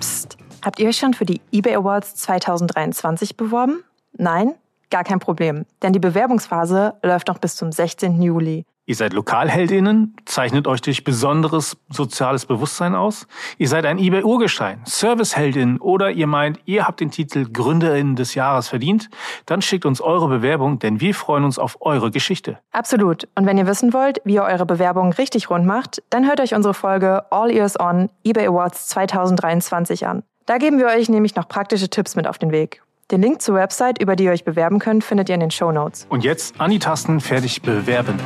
Psst. 0.00 0.36
Habt 0.62 0.80
ihr 0.80 0.88
euch 0.88 0.96
schon 0.96 1.14
für 1.14 1.24
die 1.24 1.40
eBay 1.52 1.76
Awards 1.76 2.16
2023 2.16 3.36
beworben? 3.36 3.84
Nein? 4.16 4.54
Gar 4.90 5.04
kein 5.04 5.18
Problem, 5.18 5.66
denn 5.82 5.92
die 5.92 5.98
Bewerbungsphase 5.98 6.94
läuft 7.02 7.28
noch 7.28 7.38
bis 7.38 7.56
zum 7.56 7.72
16. 7.72 8.22
Juli. 8.22 8.64
Ihr 8.88 8.94
seid 8.94 9.12
Lokalheldinnen, 9.12 10.16
zeichnet 10.24 10.66
euch 10.66 10.80
durch 10.80 11.04
besonderes 11.04 11.76
soziales 11.90 12.46
Bewusstsein 12.46 12.94
aus. 12.94 13.26
Ihr 13.58 13.68
seid 13.68 13.84
ein 13.84 13.98
eBay-Urgestein, 13.98 14.80
Serviceheldin 14.86 15.78
oder 15.78 16.10
ihr 16.10 16.26
meint, 16.26 16.58
ihr 16.64 16.86
habt 16.86 17.00
den 17.00 17.10
Titel 17.10 17.44
Gründerin 17.52 18.16
des 18.16 18.34
Jahres 18.34 18.68
verdient. 18.68 19.10
Dann 19.44 19.60
schickt 19.60 19.84
uns 19.84 20.00
eure 20.00 20.28
Bewerbung, 20.28 20.78
denn 20.78 21.02
wir 21.02 21.14
freuen 21.14 21.44
uns 21.44 21.58
auf 21.58 21.76
eure 21.82 22.10
Geschichte. 22.10 22.60
Absolut. 22.72 23.28
Und 23.34 23.44
wenn 23.44 23.58
ihr 23.58 23.66
wissen 23.66 23.92
wollt, 23.92 24.22
wie 24.24 24.36
ihr 24.36 24.44
eure 24.44 24.64
Bewerbung 24.64 25.12
richtig 25.12 25.50
rund 25.50 25.66
macht, 25.66 26.02
dann 26.08 26.26
hört 26.26 26.40
euch 26.40 26.54
unsere 26.54 26.72
Folge 26.72 27.30
All 27.30 27.50
Ears 27.50 27.78
On 27.78 28.08
eBay 28.24 28.46
Awards 28.46 28.88
2023 28.88 30.06
an. 30.06 30.22
Da 30.46 30.56
geben 30.56 30.78
wir 30.78 30.86
euch 30.86 31.10
nämlich 31.10 31.36
noch 31.36 31.46
praktische 31.46 31.90
Tipps 31.90 32.16
mit 32.16 32.26
auf 32.26 32.38
den 32.38 32.52
Weg. 32.52 32.80
Den 33.10 33.22
Link 33.22 33.40
zur 33.40 33.54
Website, 33.54 34.02
über 34.02 34.16
die 34.16 34.24
ihr 34.24 34.32
euch 34.32 34.44
bewerben 34.44 34.78
könnt, 34.80 35.02
findet 35.02 35.30
ihr 35.30 35.34
in 35.34 35.40
den 35.40 35.50
Show 35.50 35.72
Notes. 35.72 36.06
Und 36.10 36.24
jetzt 36.24 36.60
an 36.60 36.70
die 36.70 36.78
Tasten 36.78 37.20
fertig 37.20 37.62
bewerben. 37.62 38.18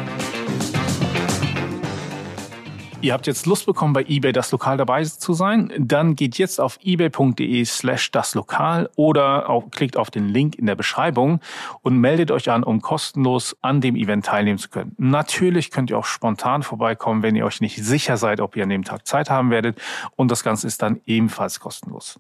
Ihr 3.01 3.13
habt 3.13 3.29
jetzt 3.29 3.47
Lust 3.47 3.67
bekommen, 3.67 3.93
bei 3.93 4.03
eBay 4.03 4.33
das 4.33 4.51
Lokal 4.51 4.77
dabei 4.77 5.05
zu 5.05 5.35
sein? 5.35 5.73
Dann 5.79 6.17
geht 6.17 6.37
jetzt 6.37 6.61
auf 6.61 6.81
ebay.de 6.83 7.65
slash 7.65 8.11
das 8.11 8.35
Lokal 8.35 8.91
oder 8.97 9.49
auf, 9.49 9.71
klickt 9.71 9.97
auf 9.97 10.11
den 10.11 10.29
Link 10.29 10.57
in 10.57 10.67
der 10.67 10.75
Beschreibung 10.75 11.39
und 11.83 11.99
meldet 11.99 12.33
euch 12.33 12.51
an, 12.51 12.65
um 12.65 12.81
kostenlos 12.81 13.57
an 13.61 13.81
dem 13.81 13.95
Event 13.95 14.27
teilnehmen 14.27 14.59
zu 14.59 14.69
können. 14.69 14.97
Natürlich 14.99 15.71
könnt 15.71 15.91
ihr 15.91 15.99
auch 15.99 16.07
spontan 16.07 16.65
vorbeikommen, 16.65 17.23
wenn 17.23 17.37
ihr 17.37 17.47
euch 17.47 17.61
nicht 17.61 17.77
sicher 17.77 18.17
seid, 18.17 18.41
ob 18.41 18.57
ihr 18.57 18.65
an 18.65 18.69
dem 18.69 18.83
Tag 18.83 19.07
Zeit 19.07 19.31
haben 19.31 19.51
werdet. 19.51 19.81
Und 20.17 20.33
das 20.33 20.43
Ganze 20.43 20.67
ist 20.67 20.83
dann 20.83 21.01
ebenfalls 21.07 21.61
kostenlos. 21.61 22.19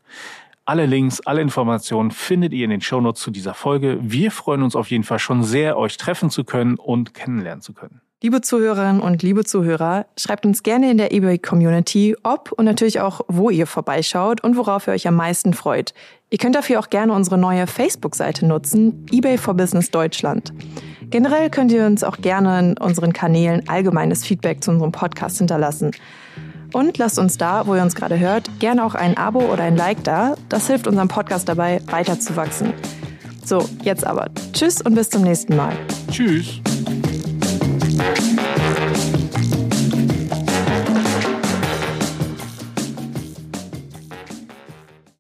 Alle 0.73 0.87
Links, 0.87 1.21
alle 1.27 1.43
Informationen 1.43 2.11
findet 2.11 2.55
ihr 2.55 2.65
in 2.65 2.71
den 2.71 2.81
Shownotes 2.81 3.21
zu 3.21 3.31
dieser 3.31 3.53
Folge. 3.53 3.99
Wir 4.01 4.31
freuen 4.31 4.63
uns 4.63 4.75
auf 4.75 4.91
jeden 4.91 5.05
Fall 5.05 5.19
schon 5.19 5.43
sehr, 5.43 5.77
euch 5.77 5.99
treffen 5.99 6.31
zu 6.31 6.45
können 6.45 6.77
und 6.77 7.13
kennenlernen 7.13 7.61
zu 7.61 7.75
können. 7.75 8.01
Liebe 8.23 8.41
Zuhörerinnen 8.41 9.03
und 9.03 9.23
liebe 9.23 9.45
Zuhörer, 9.45 10.07
schreibt 10.17 10.47
uns 10.47 10.63
gerne 10.63 10.91
in 10.91 10.97
der 10.97 11.13
eBay 11.13 11.39
Community, 11.39 12.17
ob 12.23 12.53
und 12.53 12.65
natürlich 12.65 13.01
auch, 13.01 13.21
wo 13.29 13.51
ihr 13.51 13.67
vorbeischaut 13.67 14.43
und 14.43 14.57
worauf 14.57 14.87
ihr 14.87 14.95
euch 14.95 15.07
am 15.07 15.15
meisten 15.15 15.53
freut. 15.53 15.93
Ihr 16.31 16.39
könnt 16.39 16.55
dafür 16.55 16.81
auch 16.81 16.89
gerne 16.89 17.13
unsere 17.13 17.37
neue 17.37 17.67
Facebook-Seite 17.67 18.47
nutzen, 18.47 19.05
eBay 19.13 19.37
for 19.37 19.53
Business 19.53 19.91
Deutschland. 19.91 20.55
Generell 21.11 21.51
könnt 21.51 21.71
ihr 21.73 21.85
uns 21.85 22.03
auch 22.03 22.17
gerne 22.17 22.59
in 22.59 22.79
unseren 22.79 23.13
Kanälen 23.13 23.69
allgemeines 23.69 24.25
Feedback 24.25 24.65
zu 24.65 24.71
unserem 24.71 24.93
Podcast 24.93 25.37
hinterlassen. 25.37 25.91
Und 26.73 26.99
lasst 26.99 27.19
uns 27.19 27.37
da, 27.37 27.67
wo 27.67 27.75
ihr 27.75 27.83
uns 27.83 27.95
gerade 27.95 28.19
hört, 28.19 28.49
gerne 28.59 28.85
auch 28.85 28.95
ein 28.95 29.17
Abo 29.17 29.41
oder 29.41 29.65
ein 29.65 29.77
Like 29.77 30.03
da. 30.05 30.35
Das 30.49 30.67
hilft 30.67 30.87
unserem 30.87 31.09
Podcast 31.09 31.49
dabei, 31.49 31.81
weiterzuwachsen. 31.87 32.73
So, 33.45 33.69
jetzt 33.83 34.07
aber. 34.07 34.31
Tschüss 34.53 34.81
und 34.81 34.95
bis 34.95 35.11
zum 35.11 35.23
nächsten 35.23 35.57
Mal. 35.57 35.73
Tschüss. 36.11 36.61